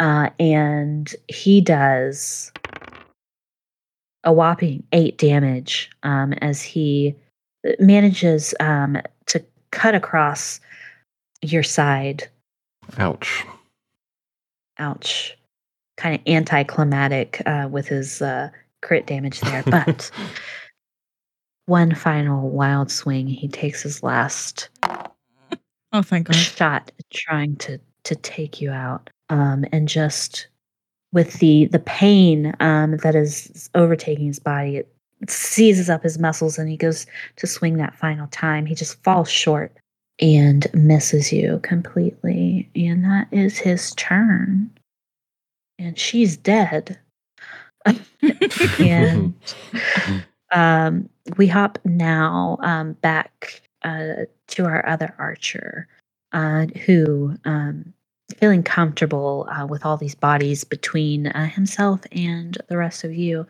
[0.00, 2.52] uh, and he does
[4.24, 7.14] a whopping eight damage um, as he
[7.78, 10.60] manages um, to cut across
[11.42, 12.28] your side.
[12.98, 13.44] Ouch.
[14.78, 15.36] Ouch!
[15.96, 18.50] Kind of anticlimactic uh, with his uh,
[18.82, 20.10] crit damage there, but.
[21.66, 23.26] one final wild swing.
[23.26, 24.70] He takes his last
[25.92, 26.36] Oh, thank God.
[26.36, 29.10] shot trying to to take you out.
[29.30, 30.48] Um, and just
[31.12, 34.94] with the the pain um, that is overtaking his body, it
[35.28, 37.06] seizes up his muscles, and he goes
[37.36, 38.66] to swing that final time.
[38.66, 39.72] He just falls short
[40.20, 44.70] and misses you completely, and that is his turn.
[45.78, 46.98] And she's dead.
[48.80, 49.34] and
[50.52, 55.86] um, we hop now um, back uh, to our other archer,
[56.32, 57.92] uh, who, um,
[58.36, 63.46] feeling comfortable uh, with all these bodies between uh, himself and the rest of you,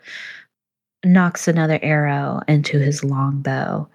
[1.05, 3.89] nocks another arrow into his longbow,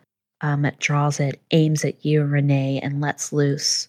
[0.43, 3.87] um, draws it, aims at you, Rene, and lets loose.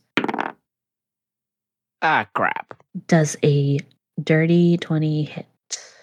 [2.01, 2.74] Ah, crap.
[3.09, 3.78] Does a
[4.22, 5.47] dirty 20 hit.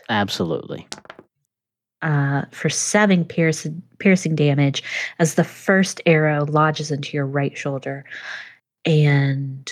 [0.09, 0.87] Absolutely.
[2.01, 4.83] uh, for seven piercing, piercing damage
[5.19, 8.03] as the first arrow lodges into your right shoulder
[8.83, 9.71] and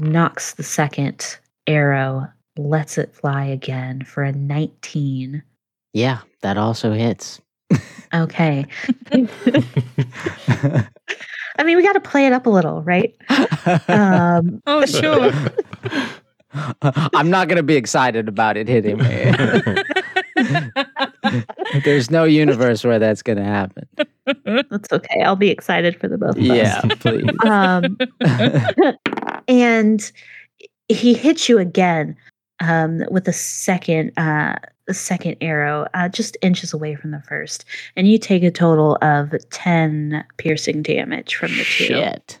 [0.00, 2.26] nocks the second arrow,
[2.56, 5.42] lets it fly again for a 19.
[5.94, 7.40] Yeah, that also hits.
[8.14, 8.64] Okay.
[10.48, 13.14] I mean, we got to play it up a little, right?
[13.88, 15.32] Um, Oh, sure.
[17.14, 19.32] I'm not going to be excited about it hitting me.
[21.84, 23.86] There's no universe where that's going to happen.
[24.44, 25.22] That's okay.
[25.22, 26.84] I'll be excited for the both of yeah, us.
[26.84, 27.28] Yeah, please.
[27.44, 27.98] Um,
[29.48, 30.12] and
[30.88, 32.16] he hits you again
[32.60, 34.56] um, with a second uh,
[34.88, 37.64] a second arrow, uh, just inches away from the first,
[37.96, 41.84] and you take a total of ten piercing damage from the two.
[41.84, 42.40] Shit.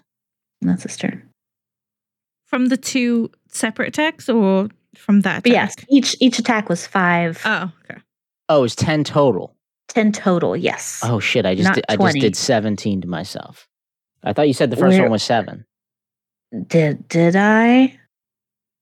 [0.60, 1.22] That's his turn.
[2.46, 5.52] From the two separate attacks or from that attack?
[5.52, 7.40] yes, each each attack was five.
[7.44, 8.00] Oh, okay.
[8.48, 9.54] Oh, it's 10 total.
[9.88, 10.56] ten total.
[10.56, 11.00] Yes.
[11.04, 13.68] Oh shit, I just Not did, I just did 17 to myself.
[14.24, 15.64] I thought you said the first Where- one was 7.
[16.66, 17.98] Did did I?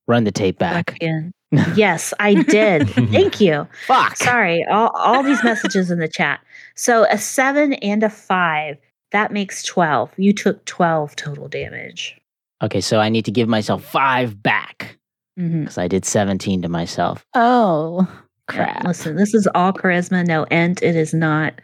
[0.06, 0.92] Run the tape back.
[0.92, 1.32] Fucking-
[1.76, 2.88] Yes, I did.
[2.90, 3.66] Thank you.
[3.86, 4.16] Fuck.
[4.16, 6.40] Sorry, all, all these messages in the chat.
[6.74, 8.76] So a seven and a five,
[9.12, 10.10] that makes 12.
[10.16, 12.20] You took 12 total damage.
[12.62, 14.98] Okay, so I need to give myself 5 back
[15.38, 15.66] Mhm.
[15.66, 17.24] cuz I did 17 to myself.
[17.34, 18.16] Oh, Yeah,
[18.48, 18.84] crap.
[18.84, 20.82] Listen, this is all charisma, no Int.
[20.82, 21.54] It is not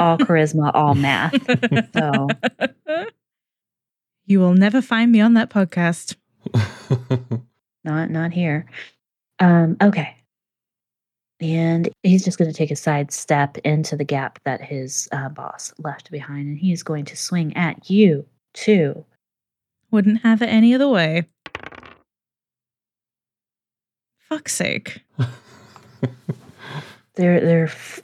[0.00, 1.34] all charisma, all math.
[1.94, 2.28] So
[4.26, 6.16] you will never find me on that podcast.
[7.84, 8.66] not not here.
[9.40, 10.16] Um, okay.
[11.40, 15.30] And he's just going to take a side step into the gap that his uh,
[15.30, 19.04] boss left behind, and he's going to swing at you too.
[19.90, 21.26] Wouldn't have it any other way.
[24.28, 25.02] Fuck's sake.
[27.14, 28.02] they're they're f-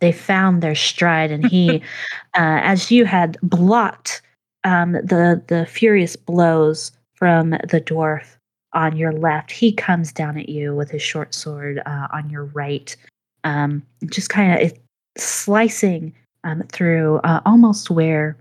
[0.00, 1.76] they found their stride and he
[2.34, 4.20] uh, as you had blocked
[4.64, 8.36] um, the the furious blows from the dwarf
[8.74, 12.44] on your left he comes down at you with his short sword uh, on your
[12.46, 12.96] right
[13.44, 14.72] um, just kind of
[15.16, 18.36] slicing um, through uh, almost where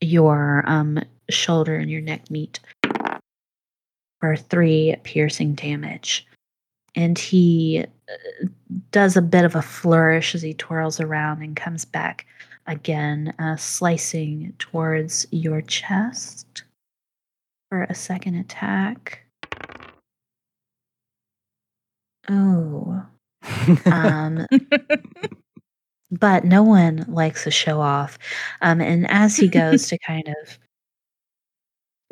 [0.00, 0.98] your um,
[1.30, 2.60] shoulder and your neck meet
[4.20, 6.26] for three piercing damage
[6.94, 8.46] and he uh,
[8.90, 12.26] does a bit of a flourish as he twirls around and comes back
[12.66, 16.64] again, uh, slicing towards your chest
[17.68, 19.21] for a second attack.
[22.28, 23.02] Oh.
[23.86, 24.46] Um,
[26.12, 28.18] but no one likes a show off.
[28.60, 30.58] Um, and as he goes to kind of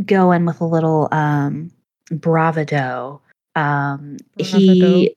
[0.06, 1.70] go in with a little um,
[2.10, 3.20] bravado,
[3.54, 5.14] um, he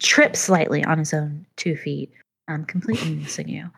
[0.00, 2.12] trips slightly on his own two feet,
[2.48, 3.70] um, completely missing you.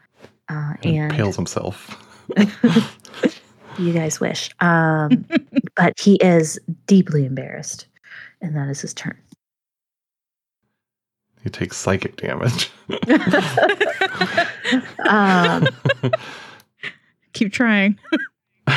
[0.48, 1.96] Uh, and and pales himself.
[3.78, 4.50] you guys wish.
[4.60, 5.24] Um,
[5.76, 7.86] but he is deeply embarrassed,
[8.40, 9.16] and that is his turn.
[11.42, 12.70] He takes psychic damage.
[15.08, 15.66] Um,
[17.32, 17.98] Keep trying.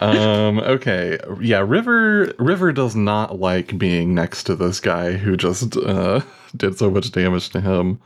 [0.00, 5.76] um okay yeah river river does not like being next to this guy who just
[5.78, 6.20] uh
[6.56, 7.98] did so much damage to him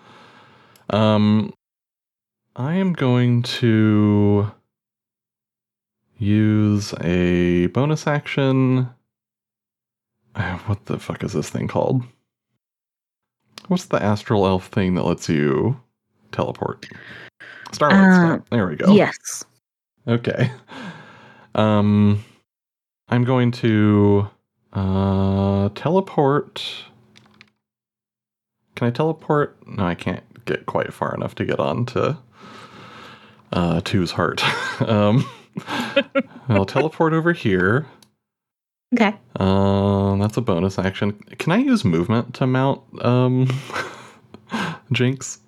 [0.90, 1.52] um
[2.54, 4.48] i am going to
[6.18, 8.88] use a bonus action
[10.36, 12.02] Uh, what the fuck is this thing called
[13.68, 15.78] what's the astral elf thing that lets you
[16.32, 16.86] teleport
[17.72, 19.44] starlight Uh, there we go Yes.
[20.06, 20.50] Okay.
[21.54, 22.24] Um
[23.08, 24.28] I'm going to
[24.72, 26.64] uh teleport.
[28.74, 29.56] Can I teleport?
[29.68, 32.16] No, I can't get quite far enough to get on to
[33.52, 34.42] uh Two's hart.
[34.80, 35.24] um
[36.48, 37.86] I'll teleport over here.
[38.94, 39.14] Okay.
[39.36, 41.12] Um that's a bonus action.
[41.38, 43.48] Can I use movement to mount um
[44.92, 45.38] Jinx?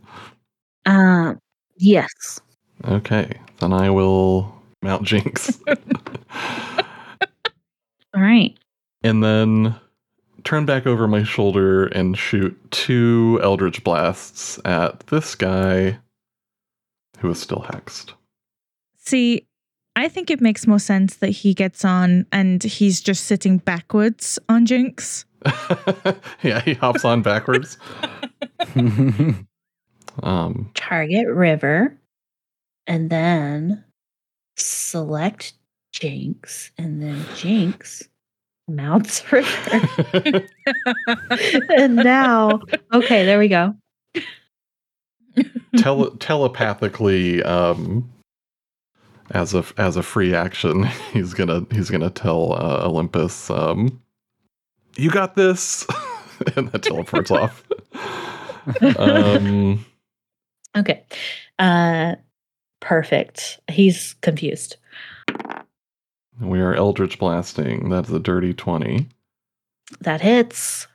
[0.86, 1.34] Uh,
[1.76, 2.40] yes.
[2.86, 3.38] Okay.
[3.60, 5.58] Then I will mount Jinx.
[8.14, 8.56] All right.
[9.02, 9.74] and then
[10.44, 15.98] turn back over my shoulder and shoot two Eldritch Blasts at this guy
[17.18, 18.12] who is still hexed.
[18.98, 19.46] See,
[19.96, 24.38] I think it makes more sense that he gets on and he's just sitting backwards
[24.48, 25.24] on Jinx.
[26.42, 27.78] yeah, he hops on backwards.
[30.22, 31.98] Um, Target River,
[32.86, 33.82] and then
[34.56, 35.54] select
[35.92, 38.08] Jinx, and then Jinx
[38.68, 40.46] mounts River.
[41.76, 42.60] and now,
[42.92, 43.74] okay, there we go.
[45.78, 48.08] tele- telepathically, um,
[49.30, 54.02] as a as a free action, he's gonna he's gonna tell uh, Olympus, um,
[54.96, 55.86] "You got this,"
[56.56, 57.64] and that teleports off.
[58.98, 59.84] Um,
[60.76, 61.04] Okay.
[61.58, 62.16] Uh
[62.80, 63.60] perfect.
[63.70, 64.76] He's confused.
[66.40, 67.88] we are Eldritch blasting.
[67.90, 69.08] That's a dirty twenty.
[70.00, 70.86] That hits.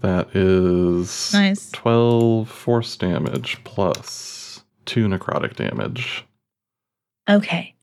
[0.00, 1.70] That is Nice.
[1.72, 4.41] 12 force damage plus
[4.86, 6.24] 2 necrotic damage.
[7.28, 7.74] Okay.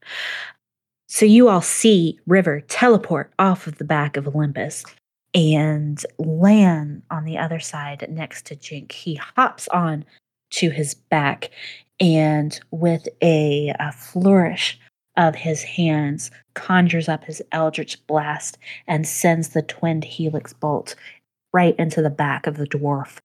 [1.08, 4.84] So you all see River teleport off of the back of Olympus
[5.34, 8.96] and land on the other side next to Jinx.
[8.96, 10.06] He hops on
[10.52, 11.52] to his back
[12.00, 14.80] and with a, a flourish
[15.18, 18.58] of his hands conjures up his eldritch blast
[18.88, 20.96] and sends the twinned helix bolt
[21.54, 23.20] right into the back of the dwarf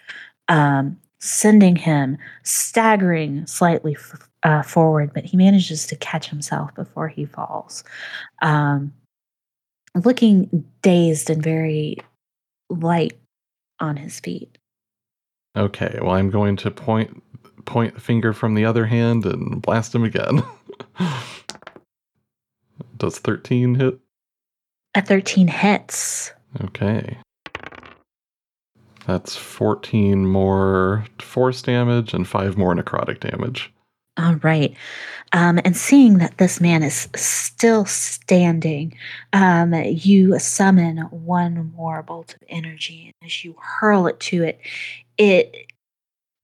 [0.49, 7.09] um, sending him staggering slightly f- uh, forward, but he manages to catch himself before
[7.09, 7.83] he falls.
[8.43, 8.93] Um,
[10.05, 11.97] looking dazed and very
[12.69, 13.19] light
[13.81, 14.59] on his feet.
[15.57, 17.23] Okay, well, I'm going to point
[17.65, 20.43] point the finger from the other hand and blast him again.
[22.99, 23.99] Does 13 hit?
[24.95, 26.33] A 13 hits.
[26.63, 27.17] Okay.
[29.07, 33.73] That's 14 more force damage and 5 more necrotic damage.
[34.17, 34.75] All right.
[35.33, 38.97] Um, and seeing that this man is still standing,
[39.33, 43.07] um, you summon one more bolt of energy.
[43.07, 44.61] And as you hurl it to it,
[45.19, 45.67] it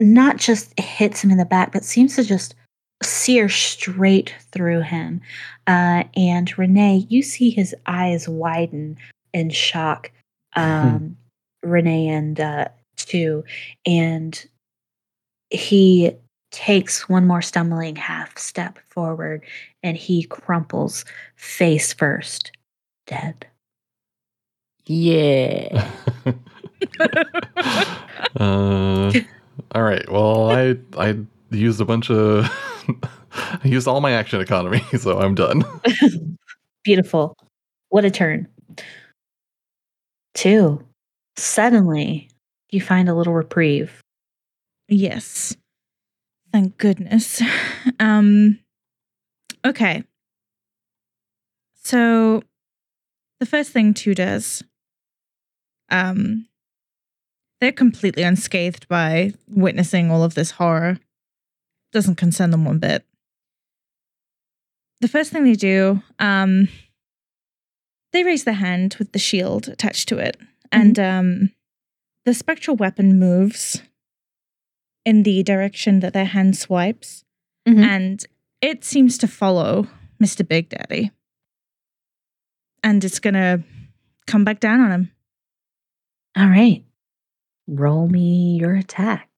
[0.00, 2.56] not just hits him in the back, but seems to just
[3.02, 5.20] sear straight through him.
[5.66, 8.96] Uh, and Rene, you see his eyes widen
[9.32, 10.10] in shock.
[10.56, 11.16] Um,
[11.62, 13.44] Rene and uh, two,
[13.86, 14.44] and
[15.50, 16.12] he
[16.50, 19.44] takes one more stumbling half step forward
[19.82, 21.04] and he crumples
[21.36, 22.52] face first,
[23.06, 23.46] dead.
[24.86, 25.88] Yeah.
[28.36, 29.12] uh,
[29.72, 30.10] all right.
[30.10, 31.16] Well, I I
[31.50, 32.46] used a bunch of
[33.32, 35.64] I used all my action economy, so I'm done.
[36.82, 37.36] Beautiful.
[37.90, 38.48] What a turn.
[40.34, 40.84] Two.
[41.40, 42.28] Suddenly,
[42.68, 44.02] you find a little reprieve.
[44.88, 45.56] Yes.
[46.52, 47.42] Thank goodness.
[47.98, 48.58] Um
[49.64, 50.04] okay.
[51.82, 52.42] So
[53.40, 54.62] the first thing two does
[55.90, 56.46] um
[57.60, 60.98] they're completely unscathed by witnessing all of this horror.
[61.92, 63.06] Doesn't concern them one bit.
[65.00, 66.68] The first thing they do, um
[68.12, 70.36] they raise their hand with the shield attached to it
[70.72, 71.50] and um
[72.24, 73.82] the spectral weapon moves
[75.04, 77.24] in the direction that their hand swipes,
[77.66, 77.82] Mhm.
[77.82, 78.24] and
[78.60, 79.86] it seems to follow
[80.22, 80.46] Mr.
[80.46, 81.10] Big Daddy.
[82.84, 83.64] And it's gonna
[84.26, 85.10] come back down on him.
[86.36, 86.84] All right.
[87.66, 89.28] Roll me your attack.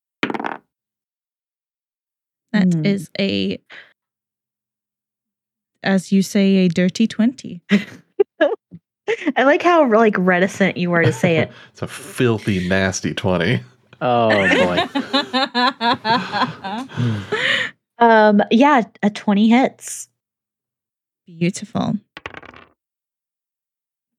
[2.53, 3.23] That is Hmm.
[3.23, 3.59] a,
[5.83, 7.63] as you say, a dirty 20.
[9.37, 11.51] I like how like reticent you were to say it.
[11.73, 13.61] it's a filthy, nasty 20.
[14.01, 14.89] Oh boy.
[17.99, 20.09] Um, yeah, a 20 hits.
[21.25, 21.99] Beautiful.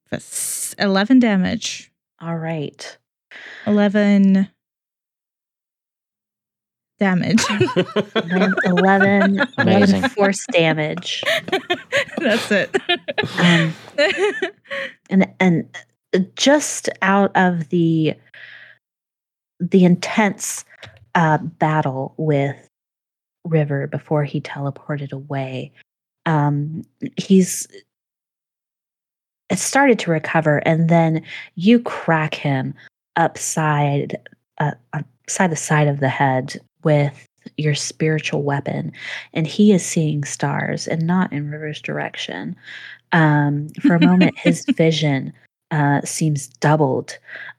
[0.05, 1.91] For s- 11 damage.
[2.21, 2.97] All right.
[3.67, 4.47] 11
[7.03, 7.43] damage.
[8.65, 11.21] 11, 11 force damage.
[12.17, 12.75] That's it.
[13.39, 13.73] Um,
[15.09, 15.69] and and
[16.35, 18.15] just out of the
[19.59, 20.63] the intense
[21.15, 22.55] uh, battle with
[23.43, 25.73] River before he teleported away,
[26.25, 26.83] um,
[27.17, 27.67] he's
[29.49, 31.21] it started to recover, and then
[31.55, 32.73] you crack him
[33.17, 34.17] upside
[34.59, 37.27] uh, upside the side of the head with
[37.57, 38.91] your spiritual weapon,
[39.33, 42.55] and he is seeing stars and not in reverse direction.
[43.11, 45.33] Um, for a moment, his vision
[45.71, 47.17] uh, seems doubled,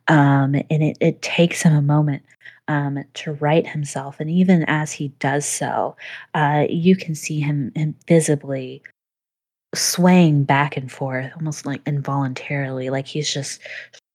[0.08, 2.22] um, and it, it takes him a moment
[2.68, 4.20] um, to right himself.
[4.20, 5.96] And even as he does so,
[6.34, 8.82] uh, you can see him invisibly
[9.74, 13.60] swaying back and forth, almost like involuntarily, like he's just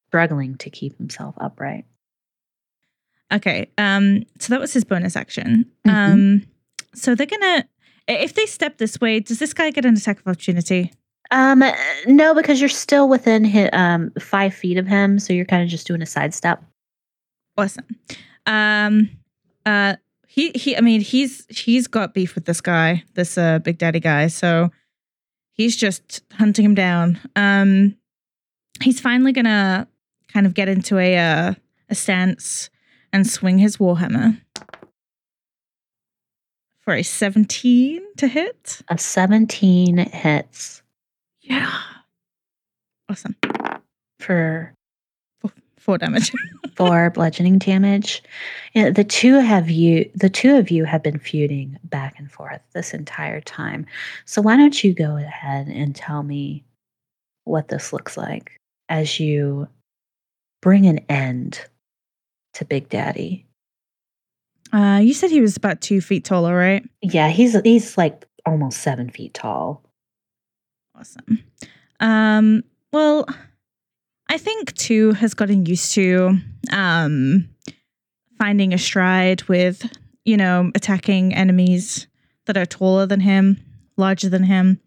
[0.08, 1.86] struggling to keep himself upright.
[3.32, 3.70] Okay.
[3.78, 4.24] Um.
[4.40, 5.66] So that was his bonus action.
[5.86, 5.94] Mhm.
[5.94, 6.44] Um.
[6.94, 7.66] So they're gonna.
[8.08, 10.92] If they step this way, does this guy get an attack of opportunity?
[11.32, 11.64] Um,
[12.08, 15.70] no, because you're still within hi um five feet of him, so you're kind of
[15.70, 16.64] just doing a sidestep.
[17.58, 17.86] Awesome.
[18.46, 19.10] Um.
[19.66, 19.96] Uh.
[20.28, 20.52] He.
[20.52, 20.76] He.
[20.76, 24.28] I mean, he's he's got beef with this guy, this uh Big Daddy guy.
[24.28, 24.72] So
[25.52, 27.20] he's just hunting him down.
[27.36, 27.96] Um.
[28.82, 29.88] He's finally gonna
[30.32, 31.54] kind of get into a uh,
[31.90, 32.70] a stance
[33.14, 34.40] and swing his warhammer
[36.82, 38.82] for a seventeen to hit.
[38.90, 40.82] A 17 hits
[41.42, 41.72] Yeah.
[43.10, 43.36] Awesome.
[44.20, 44.74] for
[45.78, 46.32] four damage.
[46.76, 48.22] for bludgeoning damage.
[48.74, 52.62] Yeah, the two have you the two of you have been feuding back and forth
[52.74, 53.86] this entire time.
[54.26, 56.64] So why don't you go ahead and tell me
[57.46, 58.60] what this looks like
[58.90, 59.68] as you
[60.62, 61.66] bring an end
[62.54, 63.46] to Big Daddy.
[64.72, 66.84] Uh, you said he was about two feet taller, right?
[67.02, 69.84] Yeah, he's he's like almost seven feet tall.
[70.96, 71.44] Awesome.
[72.00, 72.64] Um,
[72.94, 73.26] well,
[74.30, 76.38] I think two has gotten used to
[76.72, 77.50] um,
[78.38, 79.90] finding a stride with,
[80.26, 82.08] you know, attacking enemies
[82.46, 83.60] that are taller than him,
[83.98, 84.80] larger than him.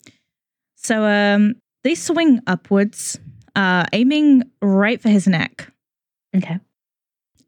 [0.77, 3.19] So um, they swing upwards,
[3.57, 5.73] uh, aiming right for his neck
[6.35, 6.59] Okay.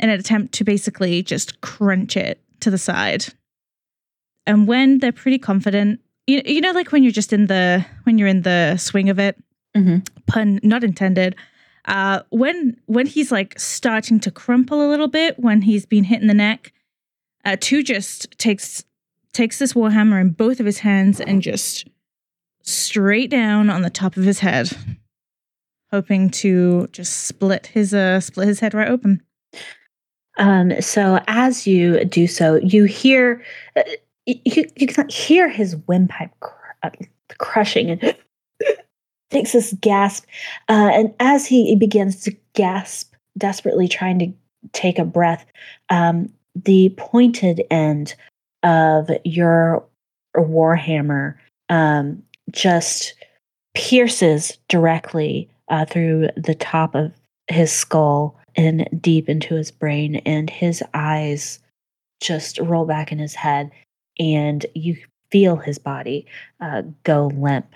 [0.01, 3.27] In an attempt to basically just crunch it to the side.
[4.47, 8.19] And when they're pretty confident, you, you know, like when you're just in the when
[8.19, 9.37] you're in the swing of it,
[9.77, 10.07] Mhm.
[10.27, 11.35] pun not intended.
[11.87, 16.21] Uh, when when he's like starting to crumple a little bit, when he's been hit
[16.23, 16.73] in the neck,
[17.45, 18.85] uh, two just takes
[19.33, 21.89] takes this warhammer in both of his hands and just
[22.63, 24.71] straight down on the top of his head,
[25.91, 29.21] hoping to just split his uh split his head right open.
[30.37, 33.43] Um, so as you do so, you hear
[33.77, 33.83] uh,
[34.27, 36.91] you, you can hear his windpipe cr- uh,
[37.39, 38.17] crushing and
[39.31, 40.25] takes this gasp.
[40.69, 44.33] Uh, and as he, begins to gasp, desperately trying to
[44.73, 45.45] take a breath,
[45.91, 48.15] um, the pointed end
[48.63, 49.85] of your
[50.37, 51.35] warhammer
[51.69, 53.15] um, just
[53.75, 57.13] pierces directly uh, through the top of
[57.49, 61.59] his skull and deep into his brain, and his eyes
[62.21, 63.71] just roll back in his head,
[64.19, 64.97] and you
[65.31, 66.27] feel his body
[66.61, 67.67] uh, go limp.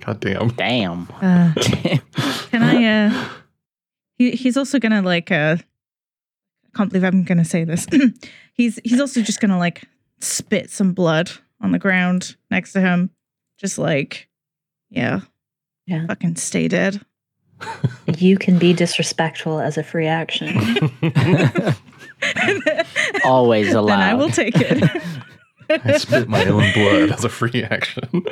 [0.00, 0.48] God damn.
[0.50, 1.08] Damn.
[1.22, 1.52] Uh,
[2.50, 3.06] can I?
[3.06, 3.28] Uh,
[4.18, 5.30] he he's also gonna like.
[5.30, 7.86] Uh, I can't believe I'm gonna say this.
[8.52, 9.84] he's he's also just gonna like
[10.20, 11.30] spit some blood
[11.60, 13.10] on the ground next to him,
[13.58, 14.28] just like,
[14.90, 15.20] yeah,
[15.86, 16.06] Yeah.
[16.06, 17.00] fucking stay dead.
[18.18, 20.48] You can be disrespectful as a free action.
[23.24, 24.00] Always Then allowed.
[24.00, 25.02] I will take it.
[25.70, 28.04] I spit my own blood as a free action.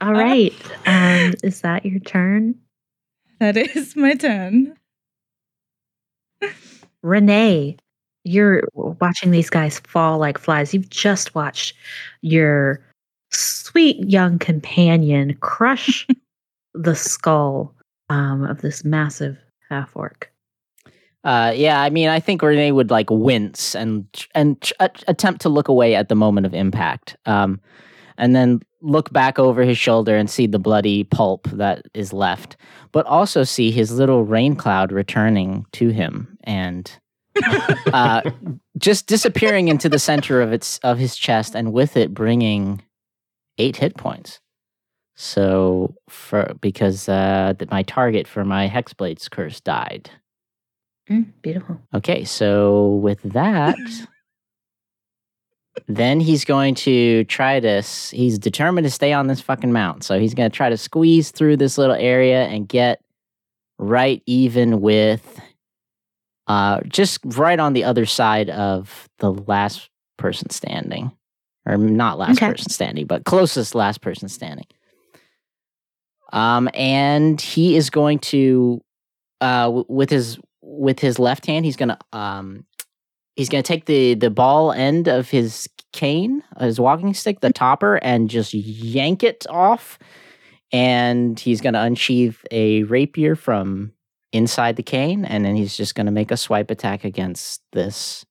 [0.00, 0.52] All right.
[0.86, 2.54] Um, is that your turn?
[3.38, 4.76] that is my turn.
[7.02, 7.76] Rene,
[8.24, 10.74] you're watching these guys fall like flies.
[10.74, 11.74] You've just watched
[12.22, 12.80] your
[13.36, 16.06] sweet young companion crush
[16.74, 17.74] the skull
[18.08, 19.36] um, of this massive
[19.68, 20.30] half orc.
[21.24, 25.48] Uh, yeah, I mean, I think Rene would like wince and and ch- attempt to
[25.48, 27.60] look away at the moment of impact, um,
[28.16, 32.56] and then look back over his shoulder and see the bloody pulp that is left,
[32.92, 36.92] but also see his little rain cloud returning to him and
[37.92, 38.22] uh,
[38.78, 42.80] just disappearing into the center of its of his chest, and with it bringing
[43.58, 44.40] eight hit points.
[45.16, 50.10] So for because uh, th- my target for my hexblade's curse died.
[51.08, 51.80] Mm, beautiful.
[51.94, 53.76] Okay, so with that,
[55.88, 57.82] then he's going to try to.
[58.10, 60.04] He's determined to stay on this fucking mount.
[60.04, 63.00] So he's going to try to squeeze through this little area and get
[63.78, 65.40] right even with,
[66.46, 69.88] uh, just right on the other side of the last
[70.18, 71.12] person standing,
[71.66, 72.50] or not last Okay.
[72.50, 74.66] person standing, but closest last person standing.
[76.32, 78.82] Um, and he is going to,
[79.40, 82.64] uh, w- with his with his left hand, he's gonna um
[83.36, 87.96] he's gonna take the the ball end of his cane, his walking stick, the topper,
[87.96, 89.98] and just yank it off.
[90.72, 93.92] And he's gonna unsheath a rapier from
[94.32, 98.24] inside the cane, and then he's just gonna make a swipe attack against this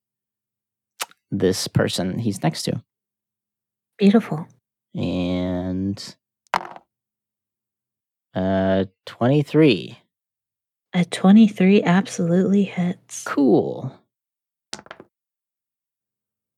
[1.32, 2.82] this person he's next to.
[3.98, 4.48] Beautiful.
[4.94, 6.16] And
[8.34, 10.00] uh 23.
[10.94, 13.24] A 23 absolutely hits.
[13.26, 13.94] Cool.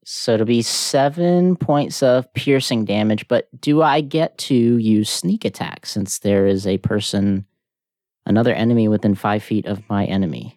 [0.10, 5.44] So it'll be seven points of piercing damage, but do I get to use sneak
[5.44, 7.46] attack since there is a person,
[8.26, 10.57] another enemy within five feet of my enemy?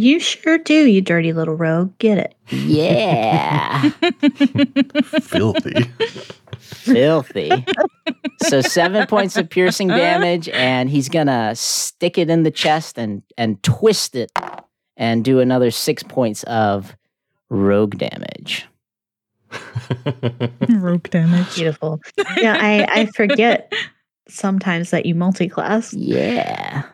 [0.00, 1.92] You sure do, you dirty little rogue.
[1.98, 2.34] Get it.
[2.48, 3.90] Yeah.
[5.20, 5.82] Filthy.
[6.58, 7.66] Filthy.
[8.44, 13.22] So seven points of piercing damage, and he's gonna stick it in the chest and
[13.36, 14.32] and twist it
[14.96, 16.96] and do another six points of
[17.50, 18.66] rogue damage.
[20.70, 21.54] Rogue damage.
[21.56, 22.00] Beautiful.
[22.38, 23.70] Yeah, I, I forget
[24.28, 25.92] sometimes that you multi-class.
[25.92, 26.84] Yeah.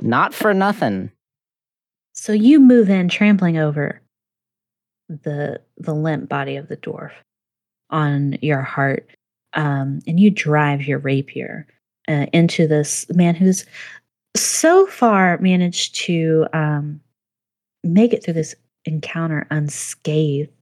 [0.00, 1.10] Not for nothing.
[2.22, 4.00] So you move in, trampling over
[5.08, 7.10] the the limp body of the dwarf
[7.90, 9.10] on your hart,
[9.54, 11.66] um, and you drive your rapier
[12.06, 13.66] uh, into this man who's
[14.36, 17.00] so far managed to um,
[17.82, 18.54] make it through this
[18.84, 20.52] encounter unscathed.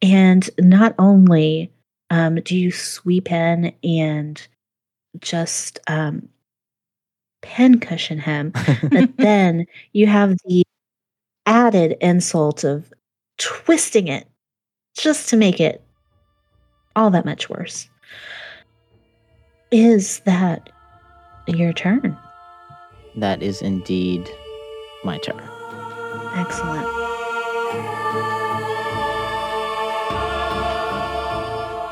[0.00, 1.70] And not only
[2.08, 4.40] um, do you sweep in and
[5.20, 6.30] just um,
[7.42, 8.52] pincushion him,
[8.90, 10.63] but then you have the
[11.46, 12.92] added insult of
[13.38, 14.26] twisting it
[14.96, 15.82] just to make it
[16.96, 17.88] all that much worse.
[19.70, 20.70] Is that
[21.46, 22.16] your turn?
[23.16, 24.28] That is indeed
[25.04, 25.40] my turn.
[26.34, 26.86] Excellent.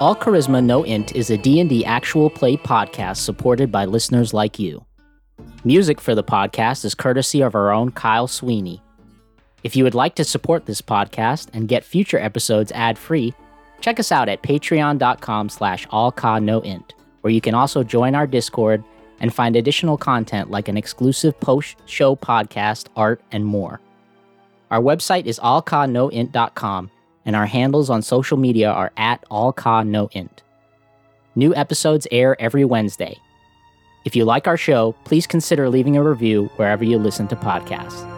[0.01, 4.85] All Charisma No Int is a D&D actual play podcast supported by listeners like you.
[5.65, 8.83] Music for the podcast is courtesy of our own Kyle Sweeney.
[9.63, 13.33] If you would like to support this podcast and get future episodes ad-free,
[13.81, 18.83] check us out at patreon.com slash allchanoint, where you can also join our Discord
[19.21, 23.81] and find additional content like an exclusive post-show podcast, art, and more.
[24.71, 26.91] Our website is allchanoint.com,
[27.25, 30.39] and our handles on social media are at allchanoint.
[31.37, 33.17] New episodes air every Wednesday.
[34.05, 38.12] If you like our show, please consider leaving a review wherever you listen to podcasts.